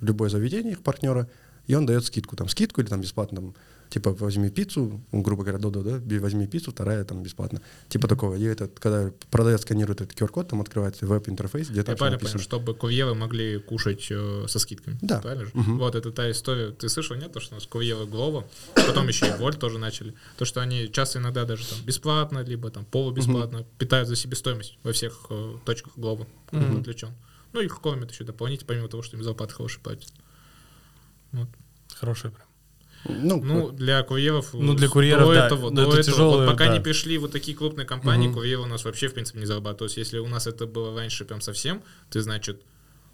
[0.00, 1.28] в любое заведение их партнера,
[1.66, 3.54] и он дает скидку, там скидку или там бесплатно, там,
[3.90, 8.36] типа возьми пиццу, ну, грубо говоря, до да, возьми пиццу, вторая там бесплатно, типа такого.
[8.36, 12.38] И этот, когда продавец сканирует этот QR-код, там открывается веб-интерфейс, где Я правильно написано.
[12.38, 14.96] понял, чтобы курьеры могли кушать э, со скидками.
[15.02, 15.20] Да.
[15.20, 15.50] Правильно же?
[15.54, 15.78] Мгм.
[15.78, 16.70] Вот это та история.
[16.70, 20.14] Ты слышал, нет, то, что у нас курьеры Глова, потом еще и Вольт тоже начали.
[20.38, 24.92] То, что они часто иногда даже там бесплатно, либо там полубесплатно питают за себестоимость во
[24.92, 26.26] всех э, точках Глова.
[26.52, 26.80] Мгм.
[26.80, 27.10] Отвлечен.
[27.52, 30.12] Ну, их кормят еще дополнительно, помимо того, что им зарплаты хорошие платят.
[31.32, 31.48] Вот.
[31.96, 32.46] Хорошая прям.
[33.08, 34.50] Ну, Ну, для курьеров...
[34.52, 36.74] Ну, для э, курьеров, до да, этого, но до это этого, тяжелое, вот пока да.
[36.76, 38.34] не пришли вот такие крупные компании, Мгм.
[38.36, 39.78] курьеры у нас вообще, в принципе, не зарабатывают.
[39.78, 42.60] То есть, если у нас это было раньше прям совсем, ты, значит,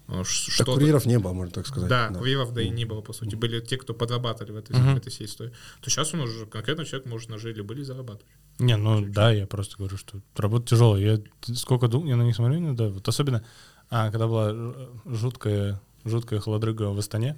[0.09, 0.73] э, ш- так что-то...
[0.73, 1.89] курьеров не было, можно так сказать.
[1.89, 3.35] Да, курьеров да и не было, по сути.
[3.35, 5.51] Были те, кто подрабатывали в этой, в этой всей истории.
[5.81, 8.25] То сейчас он уже, конкретно человек может на жили были зарабатывать.
[8.59, 11.01] Не, ну да, я просто говорю, что работа тяжелая.
[11.01, 13.43] Я сколько думал, я на них смотрю иногда, вот особенно,
[13.89, 14.73] а, когда была ж-
[15.05, 17.37] жуткая, жуткая холодрыга в Астане,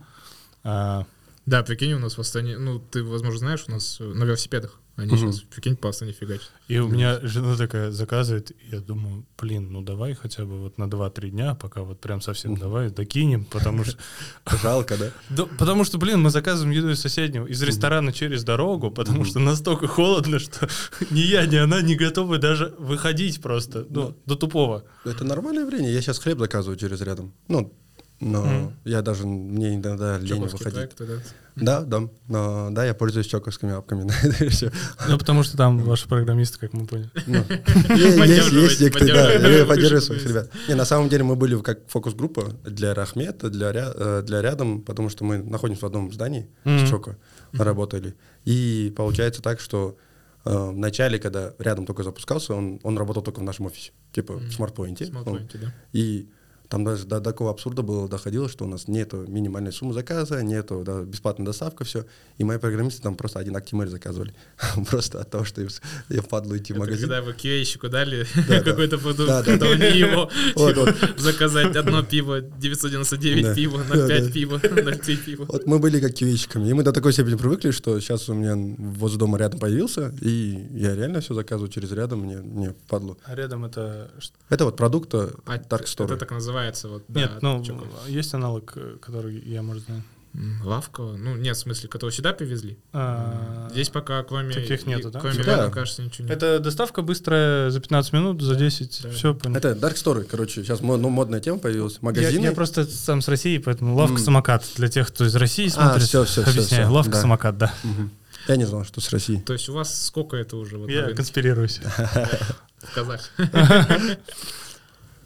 [0.64, 1.06] а,
[1.46, 4.80] Да, прикинь, у нас в Астане, ну, ты, возможно, знаешь, у нас э, на велосипедах
[5.00, 5.32] они Мгм.
[5.32, 6.52] сейчас, прикинь, по Астане фигачат.
[6.68, 10.78] и у меня жена такая заказывает, и я думаю, блин, ну давай хотя бы вот
[10.78, 13.98] на 2-3 дня, пока вот прям совсем давай докинем, потому что,
[14.62, 15.12] Жалко, да?
[15.30, 19.40] Да, потому что, блин, мы заказываем еду из соседнего, из ресторана через дорогу, потому что
[19.40, 20.68] настолько холодно, что
[21.12, 24.84] ни я, ни она не готовы даже выходить просто, ну, до тупого.
[25.06, 25.90] Это нормальное время.
[25.90, 27.34] Я сейчас хлеб заказываю через рядом.
[27.48, 27.74] Ну,
[28.20, 28.74] но Мгм.
[28.86, 30.74] я даже, мне иногда лень выходить.
[30.74, 31.13] проекты, да.
[31.55, 32.07] Да, да.
[32.28, 34.03] Но, да, я пользуюсь чоковскими апками.
[34.07, 34.72] на это и всё.
[35.07, 37.09] Ну, потому что там ваши программисты, как мы поняли.
[37.28, 37.36] Ну,
[37.95, 40.49] Есть есть некоторые, да, я поддерживаю своих ребят.
[40.67, 45.09] Не, на самом деле мы были как фокус-группа для Рахмета, для, э, для рядом, потому
[45.09, 47.17] что мы находимся в одном здании с Чоко,
[47.53, 48.15] работали.
[48.45, 49.97] И получается так, что
[50.45, 54.36] э, в начале, когда рядом только запускался, он, он работал только в нашем офисе, типа
[54.36, 55.05] в смартпоинте.
[55.05, 55.74] Он- смартпоинте, да.
[55.93, 56.30] И
[56.70, 60.43] там даже до, до такого абсурда было доходило, что у нас нету минимальной суммы заказа,
[60.43, 62.05] нету да, бесплатной доставка, все.
[62.38, 64.34] И мои программисты там просто один актимель заказывали.
[64.89, 65.70] просто от того, что им,
[66.09, 67.09] я впадло идти в магазин.
[67.09, 68.61] когда вы QA-щику дали Да, да.
[68.61, 70.95] какой-то продукт, Да, да, они его Вот, вот.
[71.17, 73.55] заказать одно пиво, 999 Да.
[73.55, 74.32] пива, Да, 0,5 да.
[74.32, 75.45] пива, 0,3 пива.
[75.49, 78.55] Вот мы были как кивейщиками, и мы до такой степени привыкли, что сейчас у меня
[78.78, 83.17] возле дома рядом появился, и я реально все заказываю через рядом, мне, мне впадло.
[83.24, 84.11] А рядом это...
[84.49, 86.05] Это вот продукт э, А Dark Store.
[86.05, 86.59] Это так называется.
[86.84, 87.64] Вот, да, Нет, ну,
[88.07, 90.03] есть аналог, э, который я, может, знаю.
[90.64, 91.01] Лавка?
[91.01, 92.78] Ну, нет, в смысле, который сюда привезли.
[92.93, 94.53] А, Здесь пока кроме...
[94.53, 95.20] таких нету, да?
[95.20, 95.57] Кроме Да.
[95.57, 96.38] Ляна, кажется, ничего нет.
[96.38, 99.10] Это доставка быстрая за 15 минут, за 10, да.
[99.10, 99.68] все понятно.
[99.68, 101.93] Это Dark Store, короче, сейчас ну, модная тема появилась.
[101.93, 102.45] Я, Магазины.
[102.45, 104.20] я просто сам с России, поэтому лавка М.
[104.20, 104.66] самокат.
[104.76, 106.86] Для тех, кто из России смотрит, всё, всё, всё, объясняю.
[106.86, 107.22] всё, лавка да.
[107.22, 107.74] самокат, да.
[107.84, 108.12] Мгм.
[108.47, 109.38] Я не знал, что с России.
[109.45, 111.82] То есть у вас сколько это уже вот Я конспирируюсь.
[112.84, 113.32] в казах?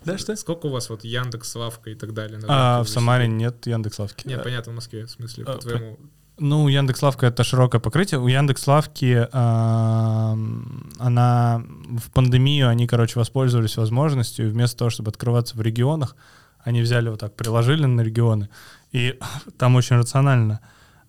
[0.05, 0.35] Да, что?
[0.35, 2.39] Сколько у вас вот Яндекс, Лавка и так далее?
[2.47, 4.27] А, в Самаре нет Яндекс.Лавки.
[4.27, 5.99] Нет, понятно, в Москве, в смысле, А, по твоему...
[6.39, 8.19] Ну, Яндекс.Лавка— это широкое покрытие.
[8.19, 11.63] У Яндекс.Лавки ам, она
[11.97, 16.15] в пандемию, они, короче, воспользовались возможностью, вместо того, чтобы открываться в регионах,
[16.59, 18.49] они взяли вот так, приложили на регионы,
[18.91, 19.19] и
[19.57, 20.61] там очень рационально.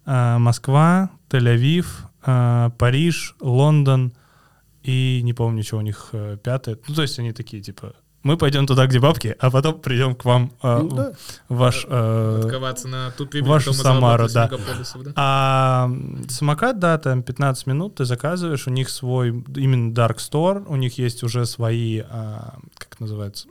[0.05, 1.86] А, Москва, Тель-Авив,
[2.22, 4.12] а, Париж, Лондон
[4.84, 6.78] и не помню, что у них э, пятое.
[6.86, 7.95] Ну, то есть они такие, типа,
[8.25, 11.12] мы пойдем туда, где бабки, а потом придем к вам а, Ну да.
[11.49, 11.87] ваш...
[11.89, 14.49] э, Открываться на ту прибыль, вашу Самару, да.
[14.49, 15.12] да?
[15.14, 15.91] А
[16.29, 20.99] самокат, да, там 15 минут ты заказываешь, у них свой именно Dark Store, у них
[20.99, 23.47] есть уже свои, а, как называется,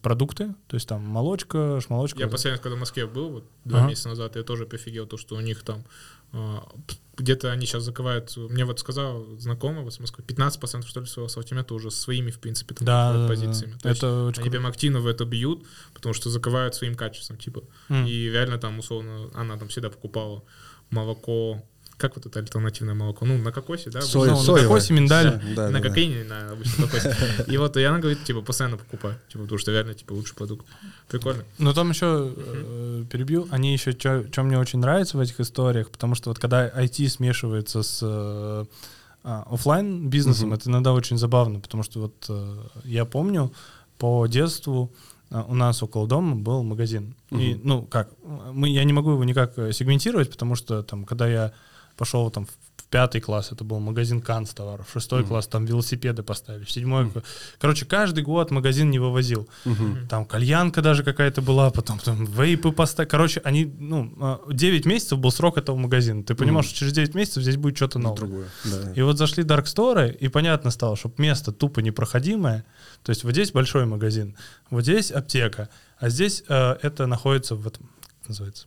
[0.00, 2.20] продукты, то есть там молочка, шмолочка.
[2.20, 3.88] Я вот последний раз, когда в Москве был, вот два Ага.
[3.88, 5.82] месяца назад, я тоже пофигел, то, что у них там
[7.18, 11.26] где-то они сейчас закрывают, мне вот сказал знакомый вот с Москвы, 15% что ли своего
[11.26, 13.28] ассортимента уже своими, в принципе, там, Да, закрывают да, да.
[13.28, 13.78] позициями.
[13.78, 14.50] То есть это очень они круто.
[14.50, 17.62] прям активно в это бьют, потому что закрывают своим качеством, типа.
[17.90, 18.06] М.
[18.06, 20.42] И реально там, условно, она там всегда покупала
[20.90, 21.62] молоко,
[21.96, 23.24] как вот это альтернативное молоко?
[23.26, 24.00] Ну, на кокосе, да?
[24.00, 25.40] Соя- Ну, на кокосе, миндаль.
[25.56, 25.88] Да, на да, да.
[25.88, 27.16] кокаине, на обычном кокосе.
[27.46, 30.66] И вот и она говорит, типа, постоянно покупай, типа, потому что реально, типа, лучший продукт.
[31.08, 31.44] Прикольно.
[31.58, 36.14] Но там еще э, перебью, они еще, что мне очень нравится в этих историях, потому
[36.14, 38.64] что вот когда IT смешивается с э,
[39.24, 40.54] а, оффлайн бизнесом, Мгм.
[40.54, 43.52] это иногда очень забавно, потому что вот э, я помню
[43.98, 44.92] по детству
[45.30, 47.14] а, у нас около дома был магазин.
[47.30, 47.60] И, Мгм.
[47.64, 48.10] ну, как,
[48.52, 51.52] мы, я не могу его никак э, сегментировать, потому что там, когда я
[52.02, 55.28] пошел там в пятый класс, это был магазин канцтоваров, в шестой Мгм.
[55.28, 57.04] класс там велосипеды поставили, в седьмой...
[57.04, 57.22] Мгм.
[57.60, 59.48] Короче, каждый год магазин не вывозил.
[59.64, 60.08] Мгм.
[60.08, 63.08] Там кальянка даже какая-то была, потом там вейпы поставили.
[63.10, 66.22] Короче, они, ну, а, 9 месяцев был срок этого магазина.
[66.24, 66.70] Ты понимаешь, Мгм.
[66.70, 68.16] что через 9 месяцев здесь будет что-то новое.
[68.16, 68.46] Другое.
[68.64, 68.92] Да.
[68.96, 72.64] И вот зашли Dark Store, и понятно стало, что место тупо непроходимое.
[73.04, 74.34] То есть вот здесь большой магазин,
[74.70, 77.88] вот здесь аптека, а здесь э, это находится в этом,
[78.20, 78.66] как называется,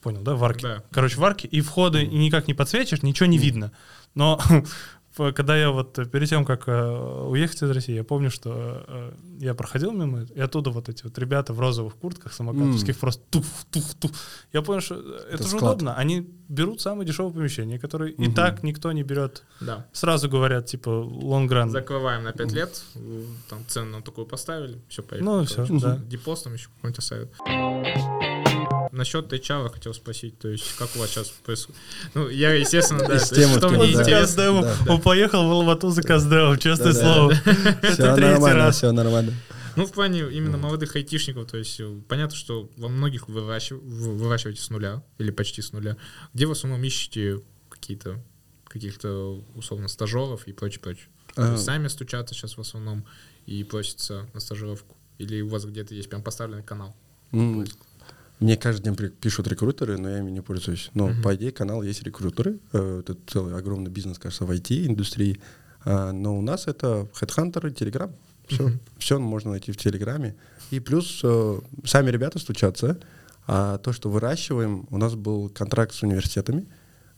[0.00, 0.62] понял, да, в арке.
[0.62, 0.82] Да.
[0.90, 3.72] Короче, в арке, и входы и никак не подсвечишь, ничего не видно.
[4.14, 4.40] Но
[5.34, 9.12] когда я вот э, перед тем, как э, уехать из России, я помню, что э,
[9.40, 14.12] я проходил мимо, и оттуда вот эти вот ребята в розовых куртках самокатовских просто туф-туф-туф.
[14.52, 15.62] Я понял, что э, это, же склад.
[15.62, 15.94] удобно.
[15.94, 18.34] Они берут самое дешевое помещение, которое и Мгм.
[18.34, 19.42] так никто не берет.
[19.60, 19.86] Да.
[19.92, 21.70] Сразу говорят, типа, лонгран.
[21.70, 22.82] Закрываем на 5 лет,
[23.48, 25.28] там цену нам такую поставили, все, поехали.
[25.28, 25.96] Ну, всё, Короче, да.
[26.06, 27.32] Депост там еще какой-нибудь оставят.
[28.92, 31.80] Насчет HR хотел спросить, то есть как у вас сейчас происходит?
[32.14, 34.02] Ну, я, естественно, да, есть, что мне да.
[34.02, 34.62] интересно.
[34.62, 34.92] Да.
[34.92, 37.32] Он поехал в Алмату за Каздевом, честное слово.
[37.34, 37.50] Все
[37.82, 38.76] Это третий нормально, раз.
[38.76, 39.32] все нормально.
[39.76, 44.14] Ну, в плане именно молодых айтишников, то есть э, понятно, что во многих выращив- вы
[44.16, 45.96] выращиваете с нуля или почти с нуля.
[46.34, 48.22] Где в основном ищете какие-то
[48.64, 51.06] каких-то условно стажеров и прочее, прочее?
[51.36, 51.56] А.
[51.56, 53.04] Сами стучатся сейчас в основном
[53.46, 54.96] и просятся на стажировку?
[55.18, 56.94] Или у вас где-то есть прям поставленный канал?
[58.38, 60.90] Мне каждый день пишут рекрутеры, но я ими не пользуюсь.
[60.94, 61.22] Но, Мгм.
[61.22, 62.58] по идее, канал есть рекрутеры.
[62.72, 65.40] Э, Это целый огромный бизнес, кажется, в IT-индустрии.
[65.84, 68.12] А, Но у нас это HeadHunter и Telegram.
[68.46, 70.36] Все, все можно найти в Телеграме.
[70.70, 72.98] И плюс э, сами ребята стучатся.
[73.46, 76.66] А то, что выращиваем, у нас был контракт с университетами.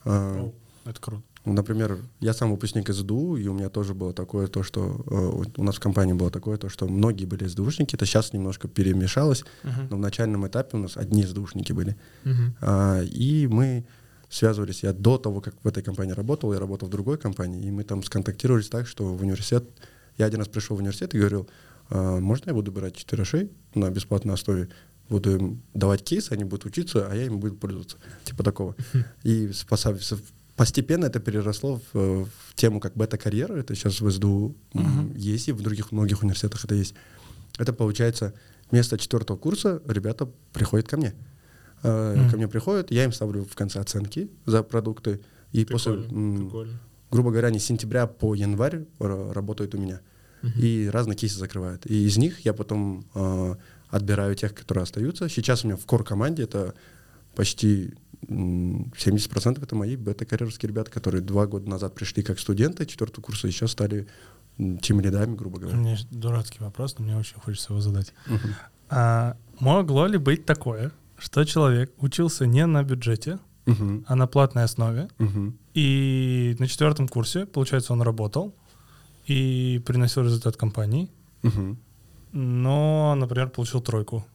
[0.05, 0.53] А, О,
[0.85, 1.23] Это круто.
[1.45, 5.63] Например, я сам выпускник СДУ, и у меня тоже было такое, то, что э, у
[5.63, 9.45] нас в компании было такое, то, что многие были СДУшники, это сейчас немножко перемешалось,
[9.89, 11.95] но в начальном этапе у нас одни СДУшники были.
[12.61, 13.85] А, и мы
[14.29, 17.71] связывались, я до того, как в этой компании работал, я работал в другой компании, и
[17.71, 19.63] мы там сконтактировались так, что в университет,
[20.19, 21.49] я один раз пришел в университет и говорил,
[21.89, 24.69] «А, можно я буду брать четверошей на бесплатной основе,
[25.09, 27.97] буду им давать кейсы, они будут учиться, а я им буду пользоваться.
[28.25, 28.75] Типа такого.
[29.23, 29.49] И
[30.55, 33.53] постепенно это переросло в, в тему как бета-карьера.
[33.53, 36.93] Это сейчас в СДУ м, есть, и в других многих университетах это есть.
[37.57, 38.33] Это получается
[38.69, 41.15] вместо четвертого курса ребята приходят ко мне.
[41.81, 42.29] Мгм.
[42.29, 45.21] Ко мне приходят, я им ставлю в конце оценки за продукты.
[45.53, 46.79] И после, Прикольно, м, прикольно.
[47.11, 50.01] Грубо говоря, они с сентября по январь ра- работают у меня.
[50.41, 50.53] Мгм.
[50.59, 51.85] И разные кейсы закрывают.
[51.85, 53.55] И из них я потом э,
[53.89, 55.27] отбираю тех, которые остаются.
[55.29, 56.73] Сейчас у меня в кор-команде это
[57.35, 57.93] почти
[58.27, 63.47] м, 70% это мои бета-карьерские ребята, которые два года назад пришли как студенты четвертого курса
[63.47, 64.07] и сейчас стали
[64.81, 65.77] тем лидами, грубо У говоря.
[65.77, 68.13] меня есть дурацкий вопрос, но мне очень хочется его задать.
[68.27, 68.55] Мгм.
[68.89, 73.39] А могло ли быть такое, что человек учился не на бюджете,
[73.69, 74.05] Мгм.
[74.07, 75.07] а на платной основе,
[75.73, 78.53] и на четвертом курсе, получается, он работал
[79.27, 81.09] и приносил результат компании,
[82.31, 84.25] но, например, получил тройку.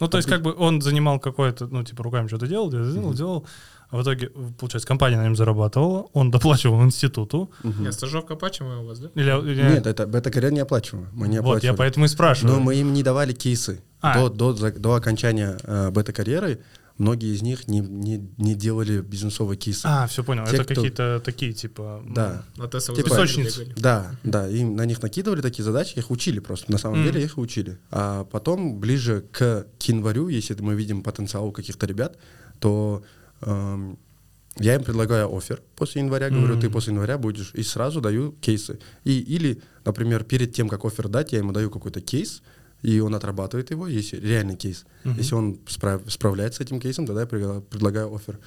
[0.00, 3.44] Ну, то есть, как бы он занимал какое-то, ну, типа, руками что-то делал, делал, делал,
[3.90, 7.50] в итоге, получается, компания на нем зарабатывала, он доплачивал институту.
[7.80, 9.08] Я стажировка оплачиваемая у вас, да?
[9.14, 11.08] Или, или- Нет, это бета-карьер не оплачиваемо.
[11.12, 11.76] Мы не вот, я оплачивали.
[11.76, 12.54] поэтому и спрашиваю.
[12.56, 13.80] Но мы им не давали кейсы.
[14.00, 14.28] А.
[14.28, 16.60] До, до, до окончания э, бета-карьеры
[16.98, 19.82] многие из них не, не, не делали бизнесовые кейсы.
[19.84, 20.44] А, все понял.
[20.46, 22.02] Те, это кто- какие-то такие, типа...
[22.08, 22.42] Да.
[22.70, 23.72] Тестовых Типа- бегали.
[23.76, 26.70] Да, да, им на них накидывали такие задачи, их учили просто.
[26.72, 27.06] На самом Мгм.
[27.12, 27.78] деле их учили.
[27.90, 32.16] А потом, ближе к, к январю, если мы видим потенциал у каких-то ребят,
[32.60, 33.02] то
[33.42, 36.60] я им предлагаю офер после января, говорю, Мгм.
[36.60, 38.78] ты после января будешь, и сразу даю кейсы.
[39.04, 42.42] И, или, например, перед тем, как офер дать, я ему даю какой-то кейс,
[42.82, 44.84] и он отрабатывает его, если реальный кейс.
[45.04, 45.16] Мгм.
[45.18, 48.38] Если он справ- справляется с этим кейсом, тогда я предла- предлагаю офер.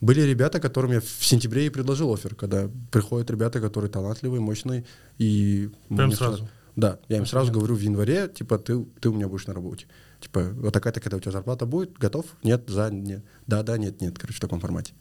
[0.00, 4.84] Были ребята, которым я в сентябре и предложил офер, когда приходят ребята, которые талантливые, мощные,
[5.18, 5.70] и...
[5.88, 6.48] Прям мне сразу?
[6.76, 9.86] Да, я им сразу говорю в январе, типа, ты, ты у меня будешь на работе.
[10.24, 12.24] Типа, вот такая-то, когда у тебя зарплата будет, готов?
[12.42, 13.22] Нет, за, нет.
[13.46, 14.94] Да, да, нет, нет, короче, в таком формате.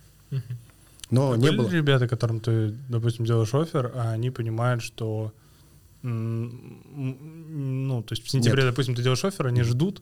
[1.09, 1.69] Но А не были было...
[1.69, 5.31] ребята, которым ты, допустим, делаешь офер, а они понимают, что
[6.01, 10.01] ну, то есть в сентябре, допустим, ты делаешь офер, они ждут,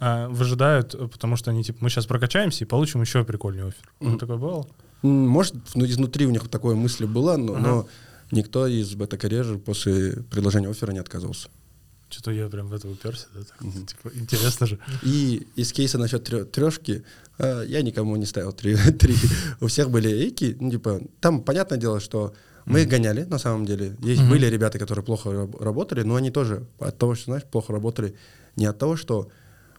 [0.00, 3.92] а, выжидают, потому что они типа, мы сейчас прокачаемся и получим еще прикольный офер.
[4.00, 4.18] Ну, Мгм.
[4.18, 4.66] такое бывало?
[5.02, 7.88] Может, ну, изнутри у них такое мысли было, но, но
[8.32, 11.48] никто из бета-карьеры после предложения оффера не отказывался.
[12.16, 14.78] Что-то я прям в это уперся, да, так, типа, интересно же.
[15.02, 17.02] И из кейса насчет трешки
[17.38, 18.74] я никому не ставил три.
[18.98, 19.14] три.
[19.60, 20.56] У всех были эйки.
[20.58, 22.32] Ну, типа, там понятное дело, что
[22.64, 23.96] мы их гоняли, на самом деле.
[24.00, 24.30] Есть Мгм.
[24.30, 28.14] были ребята, которые плохо раб- работали, но они тоже от того, что, знаешь, плохо работали,
[28.56, 29.28] не от того, что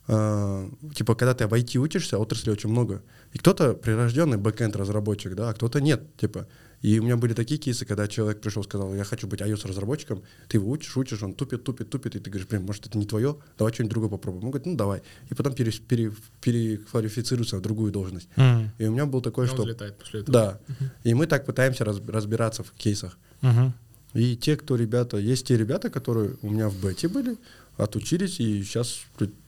[0.08, 3.02] э, типа, когда ты в IT учишься, отрасли очень много.
[3.34, 6.48] И кто-то прирожденный backend разработчик, да, а кто-то нет, типа.
[6.84, 10.58] И у меня были такие кейсы, когда человек пришел, сказал, я хочу быть iOS-разработчиком, ты
[10.58, 13.36] его учишь, учишь, он тупит, тупит, тупит, и ты говоришь, блин, может, это не твое,
[13.58, 14.44] давай что-нибудь другое попробуем.
[14.46, 15.02] Он говорит, ну, давай.
[15.30, 16.12] И потом пере- пере-
[16.42, 18.30] переквалифицируется в другую должность.
[18.36, 19.64] М, И у меня был такой, И он что...
[19.64, 20.34] взлетает после этого.
[20.34, 20.60] Да.
[21.04, 23.18] И мы так пытаемся раз- разбираться в кейсах.
[23.42, 23.74] мгм.
[24.14, 27.38] И те, кто ребята, есть те ребята, которые у меня в бете были,
[27.78, 29.00] отучились и сейчас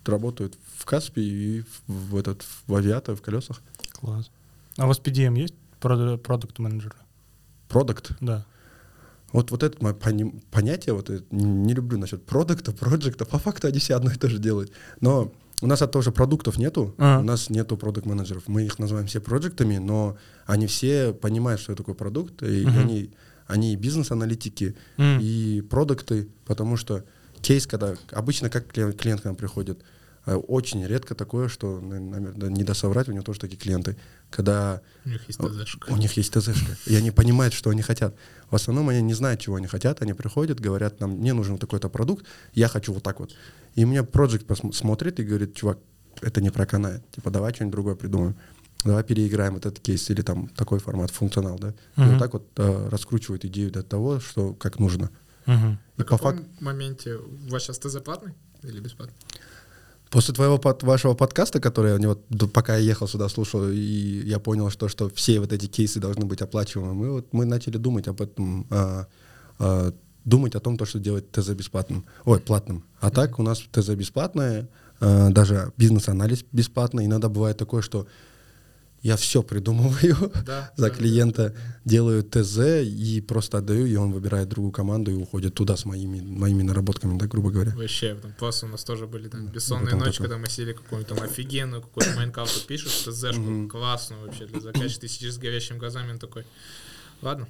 [0.05, 3.61] работают в Каспе и в, этот в авиата, в колесах.
[3.93, 4.29] Класс.
[4.77, 5.53] А у вас PDM есть?
[5.79, 6.93] Продукт менеджер?
[7.69, 8.11] Продукт.
[8.19, 8.45] Да.
[9.31, 9.93] Вот, вот это мое
[10.51, 14.27] понятие, вот это, не люблю насчет продукта, проекта, по факту они все одно и то
[14.27, 14.71] же делают.
[15.01, 17.19] Но у нас от того же продуктов нету, А.
[17.19, 20.17] у нас нету продукт менеджеров Мы их называем все проектами, но
[20.47, 22.79] они все понимают, что это такое продукт, и Мгм.
[22.79, 23.11] они,
[23.45, 25.19] они и бизнес-аналитики, М.
[25.21, 27.03] и продукты, потому что
[27.41, 29.79] кейс, когда обычно как клиент, клиент к нам приходит,
[30.37, 33.95] очень редко такое, что, наверное, не даст соврать, у него тоже такие клиенты,
[34.29, 35.91] когда У них есть ТЗшка.
[35.91, 38.15] у них есть ТЗшка, и они понимают, что они хотят.
[38.49, 41.89] В основном они не знают, чего они хотят, они приходят, говорят, нам, мне нужен такой-то
[41.89, 43.33] продукт, я хочу вот так вот.
[43.75, 45.79] И меня проект смотрит и говорит, чувак,
[46.21, 48.35] это не проканает, типа давай что-нибудь другое придумаем.
[48.85, 51.69] Давай переиграем этот кейс или там такой формат, функционал, да.
[51.97, 52.09] И Мгм.
[52.11, 55.09] вот так вот э, раскручивают идею до того, что как нужно.
[55.45, 55.73] Мгм.
[55.73, 59.15] И На по каком факту моменте у вас сейчас ТЗ платный или бесплатный?
[60.09, 63.69] После твоего под, вашего подкаста, который я не вот д- пока я ехал сюда, слушал,
[63.69, 63.77] и
[64.25, 67.77] я понял, что, что все вот эти кейсы должны быть оплачиваемы, мы, вот, мы начали
[67.77, 69.05] думать об этом, а,
[69.59, 69.93] а,
[70.25, 72.83] думать о том, то, что делать ТЗ бесплатным, ой, платным.
[72.99, 74.67] А так у нас ТЗ бесплатное,
[74.99, 77.05] а, даже бизнес-анализ бесплатный.
[77.05, 78.07] Иногда бывает такое, что
[79.01, 84.49] я все придумываю Да, за да, клиента, делаю ТЗ и просто отдаю, и он выбирает
[84.49, 87.73] другую команду и уходит туда с моими, моими наработками, да, грубо говоря.
[87.75, 90.27] Вообще, там просто у нас тоже были там бессонные ночи, такое.
[90.27, 95.07] когда мы сели какую-то там офигенную какую-то Майнкрафт пишешь, ТЗшку классную вообще для заказчика, ты
[95.07, 96.45] сидишь с горящими глазами, он такой,
[97.21, 97.47] ладно.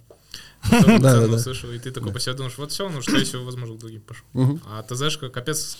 [0.69, 1.35] Потом Да, да, да.
[1.35, 4.01] услышал, и ты такой по себе думаешь, вот все, ну что если, возможно, к другим
[4.01, 4.25] пошел.
[4.33, 4.61] Мгм.
[4.67, 5.77] А ТЗшка, капец,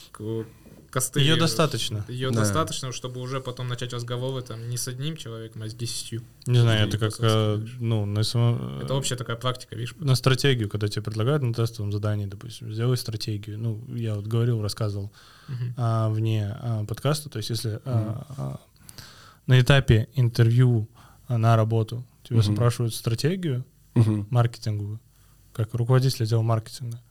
[0.90, 1.22] к- костыль.
[1.24, 2.04] Ее достаточно.
[2.08, 2.40] Ее Да.
[2.40, 6.22] достаточно, чтобы уже потом начать разговоры там не с одним человеком, а с десятью.
[6.48, 7.76] Не знаю, это как, э, рассказываешь.
[7.80, 9.96] ну, на, само- Это общая такая практика, видишь?
[10.00, 13.60] на стратегию, когда тебе предлагают на тестовом задании, допустим, сделай стратегию.
[13.60, 15.12] Ну, я вот говорил, рассказывал
[15.48, 15.74] Мгм.
[15.78, 18.60] а, вне а, подкаста, то есть если а, а,
[19.48, 20.88] на этапе интервью
[21.28, 22.54] а, на работу тебя Мгм.
[22.56, 23.66] спрашивают стратегию
[23.96, 24.28] Мгм.
[24.30, 25.00] маркетинговую,
[25.54, 27.02] как руководитель отдела маркетинга,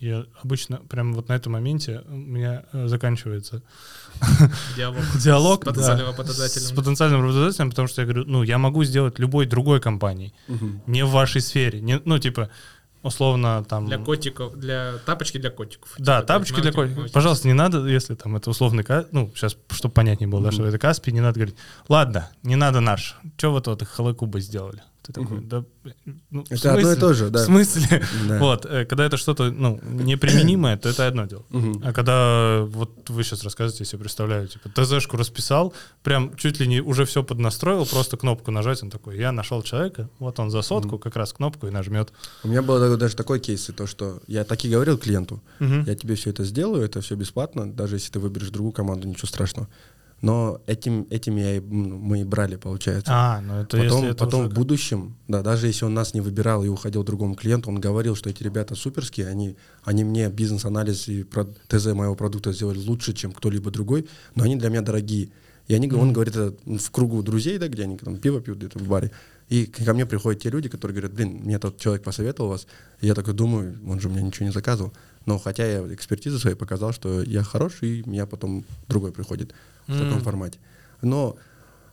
[0.00, 3.62] я обычно прямо вот на этом моменте у меня э, заканчивается
[4.76, 5.02] Диалог.
[5.22, 6.76] диалог С да, потенциальным с работодателем.
[6.76, 10.32] потенциальным работодателем, потому что я говорю, ну, я могу сделать любой другой компании,
[10.86, 12.50] не в вашей сфере, не, ну, типа,
[13.02, 13.86] условно, там...
[13.86, 15.94] Для котиков, для тапочки для котиков.
[15.98, 17.12] Да, Типа, тапочки для котиков.
[17.12, 20.78] Пожалуйста, не надо, если там это условный, ну, сейчас, чтобы понятнее было, да, что это
[20.78, 21.56] Каспий, не надо говорить,
[21.88, 24.82] ладно, не надо наш, что вы тут их халакубы сделали?
[25.08, 25.64] Ты такой, да,
[26.30, 27.38] ну, Это одно и то же, да.
[27.38, 28.02] В смысле?
[28.28, 28.38] Да.
[28.38, 31.46] Вот, э, когда это что-то, ну, неприменимое, то это одно дело.
[31.48, 31.80] Мгм.
[31.82, 36.66] А когда вот вы сейчас рассказываете, я себе представляю, типа, ТЗшку расписал, прям чуть ли
[36.66, 40.60] не уже все поднастроил, просто кнопку нажать, он такой, я нашел человека, вот он за
[40.60, 42.12] сотку, как раз кнопку и нажмет.
[42.44, 45.84] У меня был даже такой кейс, и то, что я так и говорил клиенту, Мгм.
[45.84, 49.26] я тебе все это сделаю, это все бесплатно, даже если ты выберешь другую команду, ничего
[49.26, 49.68] страшного.
[50.20, 53.12] Но этим, этим я и, мы и брали, получается.
[53.14, 56.12] А, ну это потом если это потом уже в будущем, да, даже если он нас
[56.12, 60.02] не выбирал и уходил к другому клиенту, он говорил, что эти ребята суперские, они, они
[60.02, 61.24] мне бизнес-анализ и
[61.68, 65.30] ТЗ моего продукта сделали лучше, чем кто-либо другой, но они для меня дорогие.
[65.68, 68.78] И они, он говорит это в кругу друзей, да, где они там пиво пьют где-то
[68.78, 69.12] в баре.
[69.48, 72.66] И ко мне приходят те люди, которые говорят, блин, мне тот человек посоветовал вас.
[73.00, 74.92] И я такой думаю, он же у меня ничего не заказывал.
[75.26, 79.52] Но хотя я экспертизы своей показал, что я хорош, и меня потом другой приходит
[79.88, 80.20] в таком М.
[80.20, 80.58] формате.
[81.02, 81.36] Но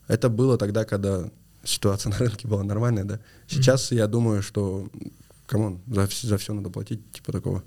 [0.08, 1.30] это было тогда, когда
[1.64, 3.20] ситуация на рынке была нормальная, да.
[3.48, 4.88] Сейчас я думаю, что,
[5.48, 7.64] come on, за, за все надо платить, типа такого.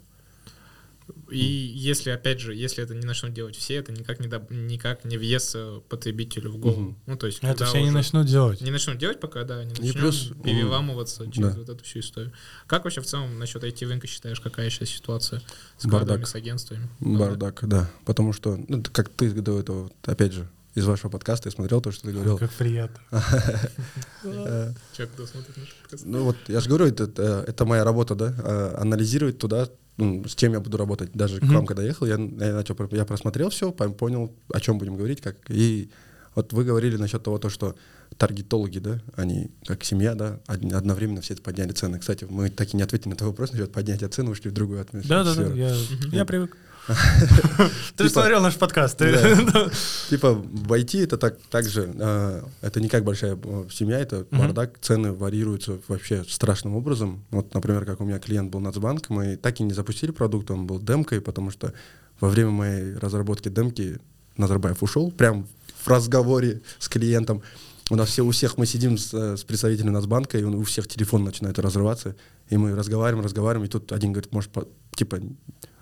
[1.30, 5.04] И если, опять же, если это не начнут делать все, это никак не, доб- никак
[5.04, 6.80] не въестся потребителю в голову.
[6.80, 6.98] Мгм.
[7.06, 8.60] Ну, то есть, Это все не начнут делать.
[8.60, 11.58] Не начнут делать пока, да, не И начнем плюс, переламываться через да.
[11.60, 12.32] вот эту всю историю.
[12.66, 15.42] Как вообще в целом насчет IT-рынка считаешь, какая сейчас ситуация
[15.78, 16.26] с Бардак.
[16.26, 16.88] с агентствами?
[17.00, 17.90] Бардак, да.
[18.04, 21.90] Потому что, ну, как ты до этого, опять же, из вашего подкаста я смотрел то,
[21.90, 22.38] что ты говорил.
[22.38, 23.00] Как приятно.
[24.24, 26.04] Э, Человек, кто смотрит наш подкаст.
[26.06, 29.68] Ну вот, я же говорю, это моя работа, да, э, анализировать туда,
[29.98, 31.10] ну, с чем я буду работать.
[31.12, 31.54] Даже к Мгм.
[31.54, 35.36] вам, когда ехал, я, я начал, я просмотрел все, понял, о чем будем говорить, как.
[35.48, 35.90] И
[36.34, 37.74] вот вы говорили насчет того, то, что
[38.16, 41.98] таргетологи, да, они как семья, да, од- одновременно все подняли цены.
[41.98, 44.80] Кстати, мы так и не ответили на твой вопрос насчет поднятия цен, ушли в другую
[44.80, 45.04] отмена.
[45.06, 45.74] Да, да, да, я,
[46.12, 46.56] я привык.
[46.88, 48.98] Ты Типа- смотрел наш подкаст.
[48.98, 49.70] Да.
[50.08, 54.26] Типа в IT это так, так же, э, это не как большая э, семья, это
[54.30, 57.24] бардак, цены варьируются вообще страшным образом.
[57.30, 60.66] Вот, например, как у меня клиент был Нацбанк, мы так и не запустили продукт, он
[60.66, 61.72] был демкой, потому что
[62.20, 63.98] во время моей разработки демки
[64.36, 65.46] Назарбаев ушел, прям
[65.84, 67.42] в разговоре с клиентом.
[67.90, 70.88] У нас все, у всех мы сидим с, э, с представителем Нацбанка, и у всех
[70.88, 72.16] телефон начинает разрываться,
[72.50, 75.20] и мы разговариваем, разговариваем, и тут один говорит, может, по- типа,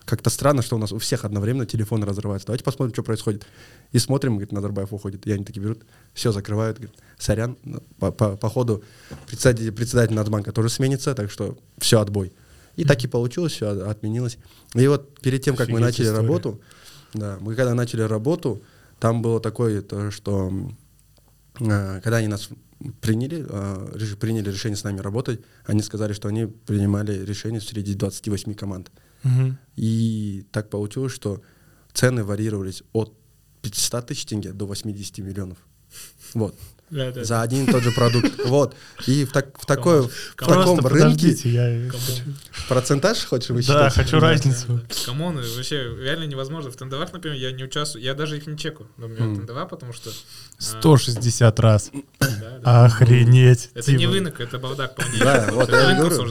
[0.06, 2.46] как-то странно, что у нас у всех одновременно телефоны разрываются.
[2.46, 3.44] Давайте посмотрим, что происходит.
[3.90, 5.26] И смотрим, говорит, Назарбаев уходит.
[5.26, 5.82] И они такие берут,
[6.14, 8.84] все закрывают, говорят, сорян, ну, по, по, по ходу
[9.26, 12.32] председатель, председатель Нацбанка тоже сменится, так что все, отбой.
[12.76, 14.38] И так и получилось, все отменилось.
[14.74, 16.22] И вот перед тем, как мы Офигеть начали история.
[16.22, 16.60] работу,
[17.12, 18.62] да, мы когда начали работу,
[19.00, 20.52] там было такое, то, что
[21.58, 22.48] э, когда они нас
[23.00, 28.54] приняли, э, приняли решение с нами работать, они сказали, что они принимали решение среди 28
[28.54, 28.90] команд.
[29.26, 29.58] Мгм.
[29.76, 31.42] И так получилось, что
[31.92, 33.12] цены варьировались от
[33.62, 35.58] 500 тысяч тенге до 80 миллионов.
[36.34, 36.54] Вот.
[36.88, 38.32] Да, да, За один и тот же продукт.
[38.46, 38.76] Вот.
[39.08, 41.90] И в, так, в, такой, в таком рынке я...
[42.68, 43.92] Процентаж хочешь Да, высчитать?
[43.94, 44.80] хочу разницу.
[45.04, 46.70] Come on, вообще реально невозможно.
[46.70, 49.36] В тендерах, например, я не участвую, я даже их не чекаю, например, Мгм.
[49.38, 50.10] тендера, потому что...
[50.58, 51.90] а, 160 раз.
[52.20, 52.28] да,
[52.62, 52.84] да.
[52.84, 53.70] Охренеть.
[53.74, 54.12] Это не Типа.
[54.12, 55.24] рынок, это бардак полнейший.
[55.24, 56.30] Да, вот Это я говорю.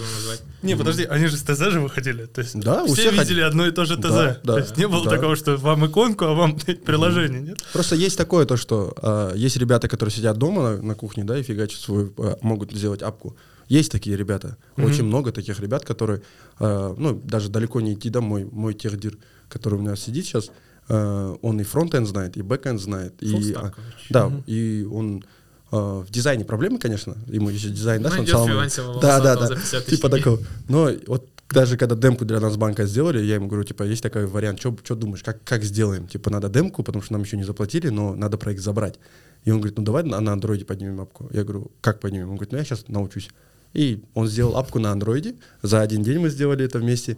[0.63, 2.25] Не, подожди, они же с ТЗ же выходили.
[2.25, 4.41] То есть Да, все видели одно и то же ТЗ.
[4.43, 5.11] Да, То есть не было да.
[5.11, 7.63] такого, что вам иконку, а вам приложение, нет?
[7.71, 11.37] Просто есть такое то, что э, есть ребята, которые сидят дома на, на кухне, да,
[11.37, 13.37] и фигачат свою, э, могут сделать апку.
[13.67, 16.21] Есть такие ребята, очень много таких ребят, которые,
[16.59, 19.17] э, ну, даже далеко не идти, да, мой, мой техдир,
[19.49, 20.51] который у меня сидит сейчас,
[20.89, 24.43] э, он и frontend знает, и backend знает, и, stack, а, да, Мгм.
[24.47, 25.23] и он
[25.71, 28.27] э, в дизайне проблемы, конечно, ему еще дизайн, да, Ну, он
[28.69, 30.39] сам- да, да, да, за 50 тысяч типа такого.
[30.69, 34.25] Но вот даже когда демку для нас банка сделали, я ему говорю, типа, есть такой
[34.25, 36.07] вариант, что думаешь, как, как сделаем?
[36.07, 38.99] Типа, надо демку, потому что нам еще не заплатили, но надо проект забрать.
[39.43, 41.29] И он говорит, ну давай на, на андроиде поднимем апку.
[41.31, 42.29] Я говорю, как поднимем?
[42.29, 43.29] Он говорит, ну я сейчас научусь.
[43.75, 47.17] И он сделал апку на андроиде, за один день мы сделали это вместе,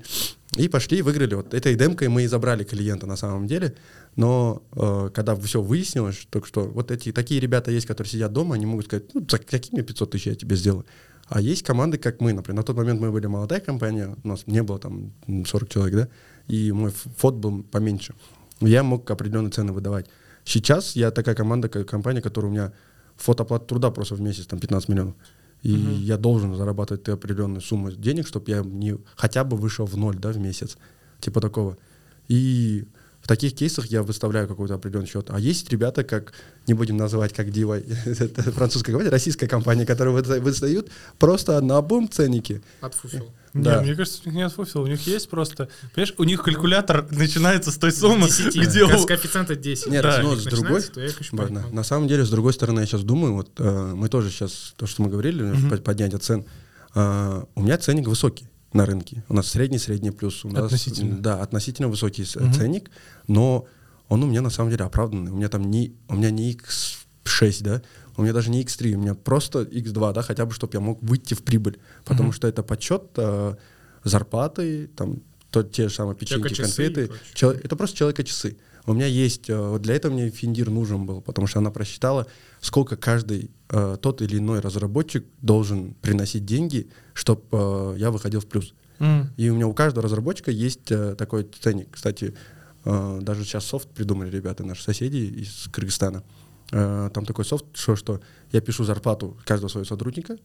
[0.56, 1.36] и пошли, выиграли.
[1.36, 3.76] Вот этой демкой мы и забрали клиента на самом деле,
[4.16, 8.56] но э, когда все выяснилось, только что вот эти такие ребята есть, которые сидят дома,
[8.56, 10.84] они могут сказать, ну за какие мне 500 тысяч я тебе сделаю?
[11.30, 12.56] А есть команды, как мы, например.
[12.56, 15.96] На тот момент мы были молодая компания, у нас не было там м, 40 человек,
[15.96, 16.08] да,
[16.48, 18.16] и мой фот был поменьше.
[18.62, 20.08] Я мог определенные цены выдавать.
[20.44, 22.74] Сейчас я такая команда, компания, которая у меня
[23.16, 25.16] фотоплата труда просто в месяц, там 15 миллионов.
[25.64, 29.98] И я должен зарабатывать ты определенную сумму денег, чтобы я не хотя бы вышел в
[29.98, 30.78] ноль, да, в месяц.
[31.20, 31.78] Типа такого.
[32.28, 32.86] И
[33.28, 35.26] в таких кейсах я выставляю какой-то определенный счет.
[35.30, 36.32] А есть ребята, как,
[36.66, 37.48] не будем называть как
[38.06, 42.62] это французская компания, российская компания, которые выда- выдают просто на обум ценники.
[42.80, 43.28] Отфуфил.
[43.54, 43.80] Да.
[43.82, 45.68] Не, мне кажется, у них нет фуфила, у них есть просто...
[45.94, 49.88] Понимаешь, у них калькулятор начинается с той суммы, 10, где с у- коэффициента 10.
[49.88, 50.82] Нет, Если но с другой-
[51.34, 54.30] Да, понять на, самом деле, с другой стороны, я сейчас думаю, вот э, мы тоже
[54.30, 56.46] сейчас, то, что мы говорили, под- поднятие цен,
[56.96, 58.48] э, у меня ценник высокий
[58.78, 59.24] на рынке.
[59.30, 60.46] У нас средний, средний плюс.
[60.46, 61.18] У нас, Относительно.
[61.18, 62.54] Да, относительно высокий Мгм.
[62.54, 62.92] ценник,
[63.28, 63.66] но
[64.10, 65.32] он у меня на самом деле оправданный.
[65.32, 67.82] У меня там не, у меня не X6, да,
[68.16, 71.02] у меня даже не X3, у меня просто X2, да, хотя бы, чтобы я мог
[71.04, 71.78] выйти в прибыль.
[72.06, 72.34] Потому Мгм.
[72.34, 73.56] что это подсчет э,
[74.04, 75.18] зарплаты, там,
[75.52, 77.10] то, те же самые печеньки, конфеты.
[77.34, 78.58] Чел- это просто человека-часы.
[78.86, 82.26] У меня есть, э, вот для этого мне Финдир нужен был, потому что она просчитала,
[82.68, 88.74] сколько каждый э, тот или иной разработчик должен приносить деньги, чтобы я выходил в плюс.
[89.00, 89.30] М.
[89.38, 91.88] И у меня у каждого разработчика есть э, такой ценник.
[91.92, 92.36] Кстати,
[92.84, 96.24] э, даже сейчас софт придумали ребята, наши соседи из Кыргызстана.
[96.74, 98.20] Э, там такой софт, что, что
[98.52, 100.38] я пишу зарплату каждого своего сотрудника,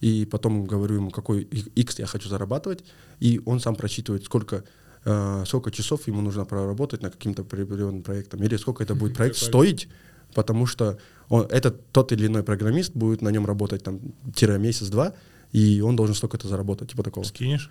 [0.00, 2.84] и потом говорю ему, какой X я хочу зарабатывать,
[3.20, 4.64] и он сам просчитывает, сколько,
[5.04, 9.36] э, сколько часов ему нужно проработать на каким-то определенным проектом, или сколько это будет проект
[9.36, 9.88] стоить,
[10.34, 10.98] потому что
[11.28, 14.00] он, этот тот или иной программист будет на нем работать там
[14.34, 15.12] тире месяц-два,
[15.52, 17.24] и он должен столько-то заработать, типа такого.
[17.24, 17.70] Скинешь?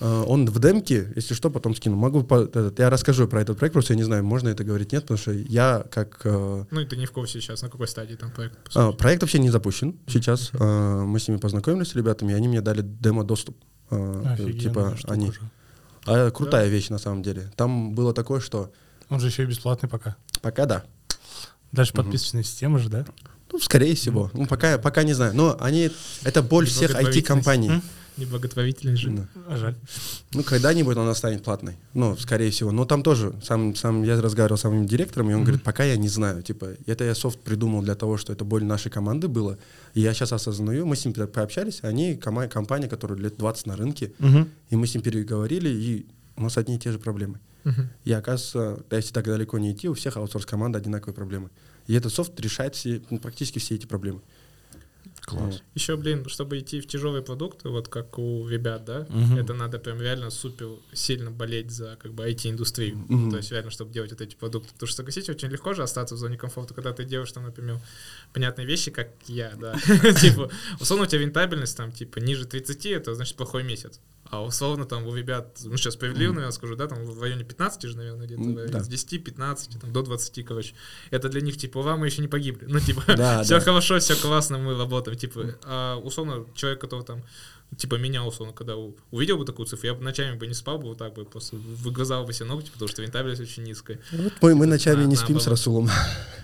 [0.00, 1.96] Э, Он в демке, если что, потом скину.
[1.96, 4.92] Могу, по- этот, я расскажу про этот проект, просто я не знаю, можно это говорить,
[4.92, 6.20] нет, потому что я как...
[6.24, 8.56] э, Ну, и ты не в курсе сейчас, на какой стадии там проект.
[8.76, 10.50] а, проект вообще не запущен сейчас.
[10.52, 13.56] Э, Мы с ними познакомились с ребятами, и они мне дали демо-доступ.
[13.90, 15.32] Э, Офигенная Типа они...
[15.32, 15.40] же.
[16.06, 17.50] А, крутая вещь на самом деле.
[17.56, 18.70] Там было такое, что
[19.10, 20.16] Он же еще и бесплатный пока.
[20.40, 20.84] пока да.
[21.72, 23.04] Дальше подписочная система же, да?
[23.52, 24.30] Ну, скорее всего.
[24.34, 25.34] Ну, пока, пока не знаю.
[25.34, 25.90] Но они...
[26.22, 27.70] Это боль всех IT-компаний.
[28.18, 29.10] Неблаготворительный же.
[29.10, 29.28] Да.
[29.46, 29.74] А, Жаль.
[30.32, 31.76] Ну, когда-нибудь она станет платной.
[31.94, 32.72] Ну, скорее всего.
[32.72, 35.96] Но там тоже, сам, сам я разговаривал с самим директором, и он говорит, пока я
[35.96, 36.42] не знаю.
[36.42, 39.56] Типа, это я софт придумал для того, что это боль нашей команды было.
[39.94, 43.76] И я сейчас осознаю, мы с ним пообщались, они кома- компания, которая лет 20 на
[43.76, 44.48] рынке, Мгм.
[44.70, 46.06] и мы с ним переговорили, и
[46.36, 47.38] у нас одни и те же проблемы.
[47.64, 47.90] Мгм.
[48.04, 51.50] И оказывается, да, если так далеко не идти, у всех аутсорс-команд одинаковые проблемы.
[51.86, 54.20] И этот софт решает все, ну, практически все эти проблемы.
[55.28, 55.62] Класс.
[55.74, 59.36] Еще, блин, чтобы идти в тяжелые продукты, вот как у ребят, да, Мгм.
[59.38, 62.96] это надо прям реально супер сильно болеть за как бы IT-индустрию.
[62.96, 63.30] Мгм.
[63.30, 64.72] То есть реально, чтобы делать вот эти продукты.
[64.72, 67.78] Потому что, согласитесь, очень легко же остаться в зоне комфорта, когда ты делаешь там, например,
[68.32, 69.74] понятные вещи, как я, да.
[70.20, 70.50] Типа,
[70.80, 74.00] условно, у тебя рентабельность там, типа, ниже 30, это значит плохой месяц.
[74.30, 77.82] А условно там у ребят, ну сейчас справедливо, наверное, скажу, да, там в районе 15
[77.82, 80.74] же, наверное, где-то, М, да, с 10, 15, там, до 20, короче.
[81.10, 82.66] Это для них, типа, ура, мы еще не погибли.
[82.68, 83.60] Ну, типа, Да, все да.
[83.60, 85.16] хорошо, все классно, мы работаем.
[85.16, 87.22] Типа, а условно, человек, который там,
[87.78, 88.74] типа, меня, условно, когда
[89.10, 91.56] увидел бы такую цифру, я бы ночами бы не спал бы, вот так бы просто
[91.56, 93.98] выгрызал бы себе ногти, потому что рентабельность очень низкая.
[94.12, 95.46] Вот мы, мы ночами А, не спим с.
[95.46, 95.88] Расулом.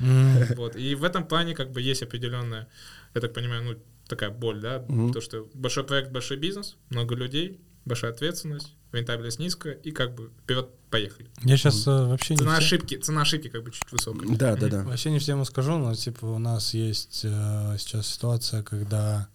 [0.56, 0.76] Вот.
[0.76, 2.66] И в этом плане, как бы, есть определенная,
[3.14, 3.74] я так понимаю, ну,
[4.08, 5.12] такая боль, да, Мгм.
[5.12, 10.30] то, что большой проект, большой бизнес, много людей, большая ответственность, рентабельность низкая, и как бы
[10.42, 11.28] вперед поехали.
[11.42, 14.28] Я сейчас вообще не Цена ошибки, цена ошибки как бы чуть высокая.
[14.36, 14.82] Да, да, да.
[14.84, 19.28] Вообще не всем скажу, но типа у нас есть э, сейчас ситуация, когда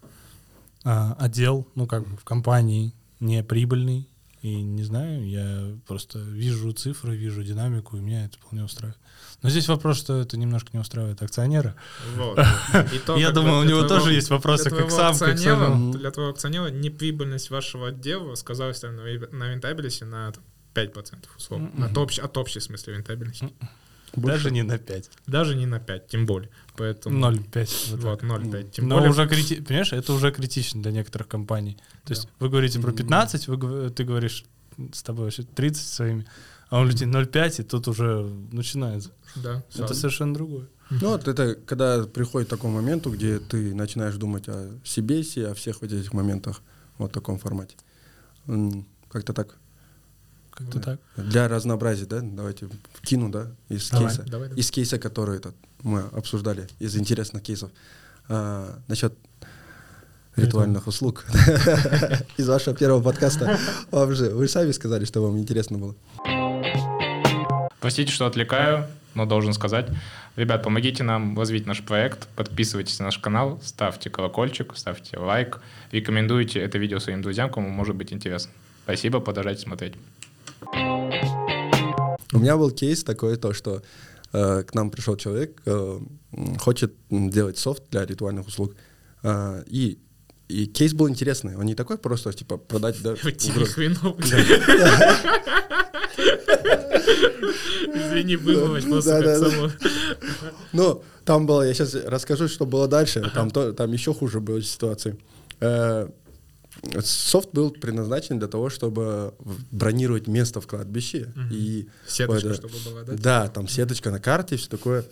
[0.83, 4.07] а, отдел, ну как бы в компании не прибыльный,
[4.41, 8.97] и не знаю, я просто вижу цифры, вижу динамику, и меня это вполне устраивает.
[9.41, 11.75] Но здесь вопрос, что это немножко не устраивает акционера.
[12.15, 12.37] Вот.
[12.93, 15.93] И то, Я думаю, у него твоего- тоже есть вопросы, как сам, как самому.
[15.93, 21.15] Для твоего акционера неприбыльность вашего отдела сказалась там, на рен- на рентабельности на там, 5%
[21.37, 21.85] условно.
[21.85, 23.49] От, общей, от общей смысле рентабельности.
[24.15, 25.09] Даже не на 5.
[25.27, 26.49] Даже не на 5, тем более.
[26.75, 27.19] Поэтому...
[27.31, 27.95] 0,5.
[27.97, 28.29] вот Вот, так.
[28.29, 28.71] 0,5.
[28.71, 29.11] Тем Но более...
[29.11, 29.61] уже крити...
[29.61, 31.77] понимаешь, это уже критично для некоторых компаний.
[32.05, 32.29] То есть Да.
[32.39, 32.97] вы говорите про Мгм.
[32.97, 34.45] 15, вы, ты говоришь
[34.93, 36.25] с тобой вообще 30 своими,
[36.69, 39.11] а у людей 0,5, и тут уже начинается.
[39.35, 39.93] Да, Это сразу.
[39.95, 40.67] совершенно другое.
[40.89, 45.53] Ну, вот это когда приходит к такому моменту, где ты начинаешь думать о себе, о
[45.53, 46.61] всех вот этих моментах,
[46.97, 47.75] вот в таком формате.
[49.09, 49.57] Как-то так.
[50.59, 50.99] Как-то так.
[51.15, 52.69] Для разнообразия, да, давайте
[53.01, 54.07] кину, да, из Давай.
[54.07, 54.23] кейса.
[54.23, 54.59] Давай, давай.
[54.59, 57.71] Из кейса, который этот, мы обсуждали, из интересных кейсов.
[58.27, 59.13] А, насчет
[60.35, 61.25] ритуальных услуг.
[62.37, 63.57] Из вашего первого подкаста.
[63.91, 65.95] Вам же, вы сами сказали, что вам интересно было.
[67.79, 69.87] Простите, что отвлекаю, но должен сказать.
[70.35, 75.59] Ребят, помогите нам развить наш проект, подписывайтесь на наш канал, ставьте колокольчик, ставьте лайк,
[75.91, 78.51] рекомендуйте это видео своим друзьям, кому может быть интересно.
[78.83, 79.95] Спасибо, продолжайте смотреть.
[82.31, 83.81] У меня был кейс такой, то, что
[84.33, 85.99] э, к нам пришел человек, э,
[86.59, 88.75] хочет делать софт для ритуальных услуг,
[89.23, 89.99] э, и
[90.49, 91.55] и кейс был интересный.
[91.55, 93.71] Он не такой просто, типа, продать, да, В теле угрозу.
[93.73, 94.17] хреново.
[97.93, 99.69] Извини, вымывать просто как само.
[100.73, 103.31] Ну, там было, я сейчас расскажу, что было дальше.
[103.33, 105.17] Там, еще хуже была ситуация.
[107.03, 109.33] Софт был предназначен для того, чтобы
[109.71, 111.33] бронировать место в кладбище.
[111.51, 112.55] И Сеточка, Ой, да.
[112.55, 113.13] чтобы была, да?
[113.13, 115.03] Да, там сеточка на карте, все такое.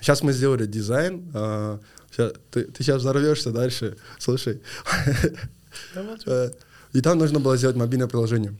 [0.00, 1.30] Сейчас мы сделали дизайн.
[1.34, 1.80] а,
[2.16, 3.96] ща- ты, сейчас взорвешься дальше.
[4.18, 4.60] Слушай.
[6.26, 6.50] Э,
[6.92, 8.54] И там нужно было сделать мобильное приложение.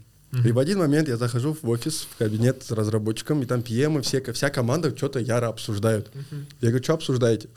[0.47, 3.99] И в один момент я захожу в офис, в кабинет с разработчиком, и там PM,
[3.99, 6.11] и все, вся команда что-то яро обсуждают.
[6.63, 7.49] Я говорю, что обсуждаете?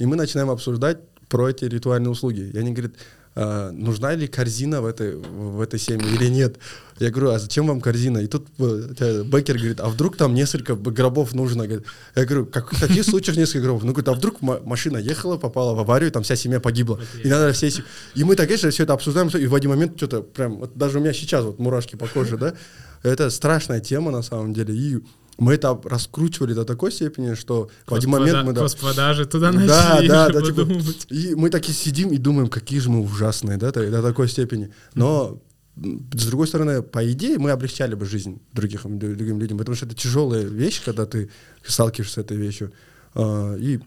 [0.00, 0.98] И мы начинаем обсуждать
[1.28, 2.50] про эти ритуальные услуги.
[2.52, 2.94] И они говорят,
[3.36, 6.58] «А, нужна ли корзина в этой, в этой семье или нет?
[7.00, 8.18] Я говорю, а зачем вам корзина?
[8.18, 11.64] И тут э, Бекер говорит, а вдруг там несколько гробов нужно?
[11.64, 13.82] Я говорю, как, в каких случаях несколько гробов?
[13.82, 17.00] Ну, говорит, а вдруг ма- машина ехала, попала в аварию, там вся семья погибла.
[17.24, 17.70] И надо все...
[18.14, 20.98] И мы так, конечно, все это обсуждаем, и в один момент что-то прям, вот даже
[20.98, 22.54] у меня сейчас вот мурашки по коже, да?
[23.02, 24.74] Это страшная тема на самом деле.
[24.74, 25.00] И
[25.38, 28.52] мы это раскручивали до такой степени, что в один момент мы...
[28.52, 31.06] да, Коспродажи туда да, начали да, да, типа, подумать.
[31.10, 34.72] и мы такие сидим и думаем, какие же мы ужасные, да, до такой степени.
[34.94, 35.40] Но
[35.76, 39.94] с другой стороны, по идее, мы облегчали бы жизнь других, другим людям, потому что это
[39.94, 41.30] тяжелая вещь, когда ты
[41.66, 42.72] сталкиваешься с этой вещью.
[43.14, 43.80] А, И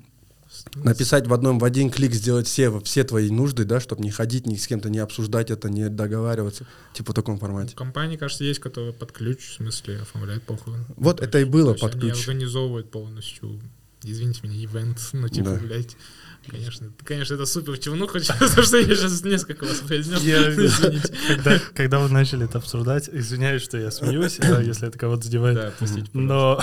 [0.76, 4.46] написать в одном в один клик сделать все все твои нужды, да, чтобы не ходить
[4.48, 7.76] ни с кем-то, не обсуждать это, не договариваться, типа в таком формате.
[7.76, 10.86] компании, кажется, есть, которые под ключ, в смысле, оформляют похороны.
[10.96, 12.20] Вот То это и было под они ключ.
[12.28, 13.60] организовывают полностью,
[14.04, 15.56] извините меня, ивент, ну, типа, Да.
[15.58, 15.96] блядь,
[16.50, 21.14] конечно, конечно, это супер чевнуха, потому что я сейчас несколько раз произнес, Я- извините.
[21.28, 25.56] когда, когда вы начали это обсуждать, извиняюсь, что я смеюсь, если это кого-то задевает.
[25.58, 26.60] Да, простите, Но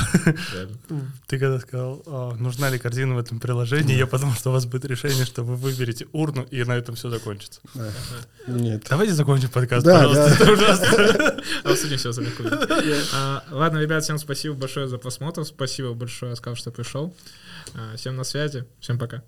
[1.27, 4.67] ты когда сказал, а, нужна ли корзина в этом приложении, я подумал, что у вас
[4.67, 7.61] будет решение, что вы выберете урну, и на этом все закончится.
[7.75, 7.91] Да.
[8.47, 8.85] Нет.
[8.89, 10.37] Давайте закончим подкаст, Да, пожалуйста.
[10.39, 10.45] да.
[10.45, 11.43] Это ужасно.
[11.65, 12.29] Обсудим все сами
[13.15, 17.15] А, Ладно, ребят, всем спасибо большое за просмотр, спасибо большое, сказал, что пришел.
[17.75, 19.23] А, Всем на связи, всем пока.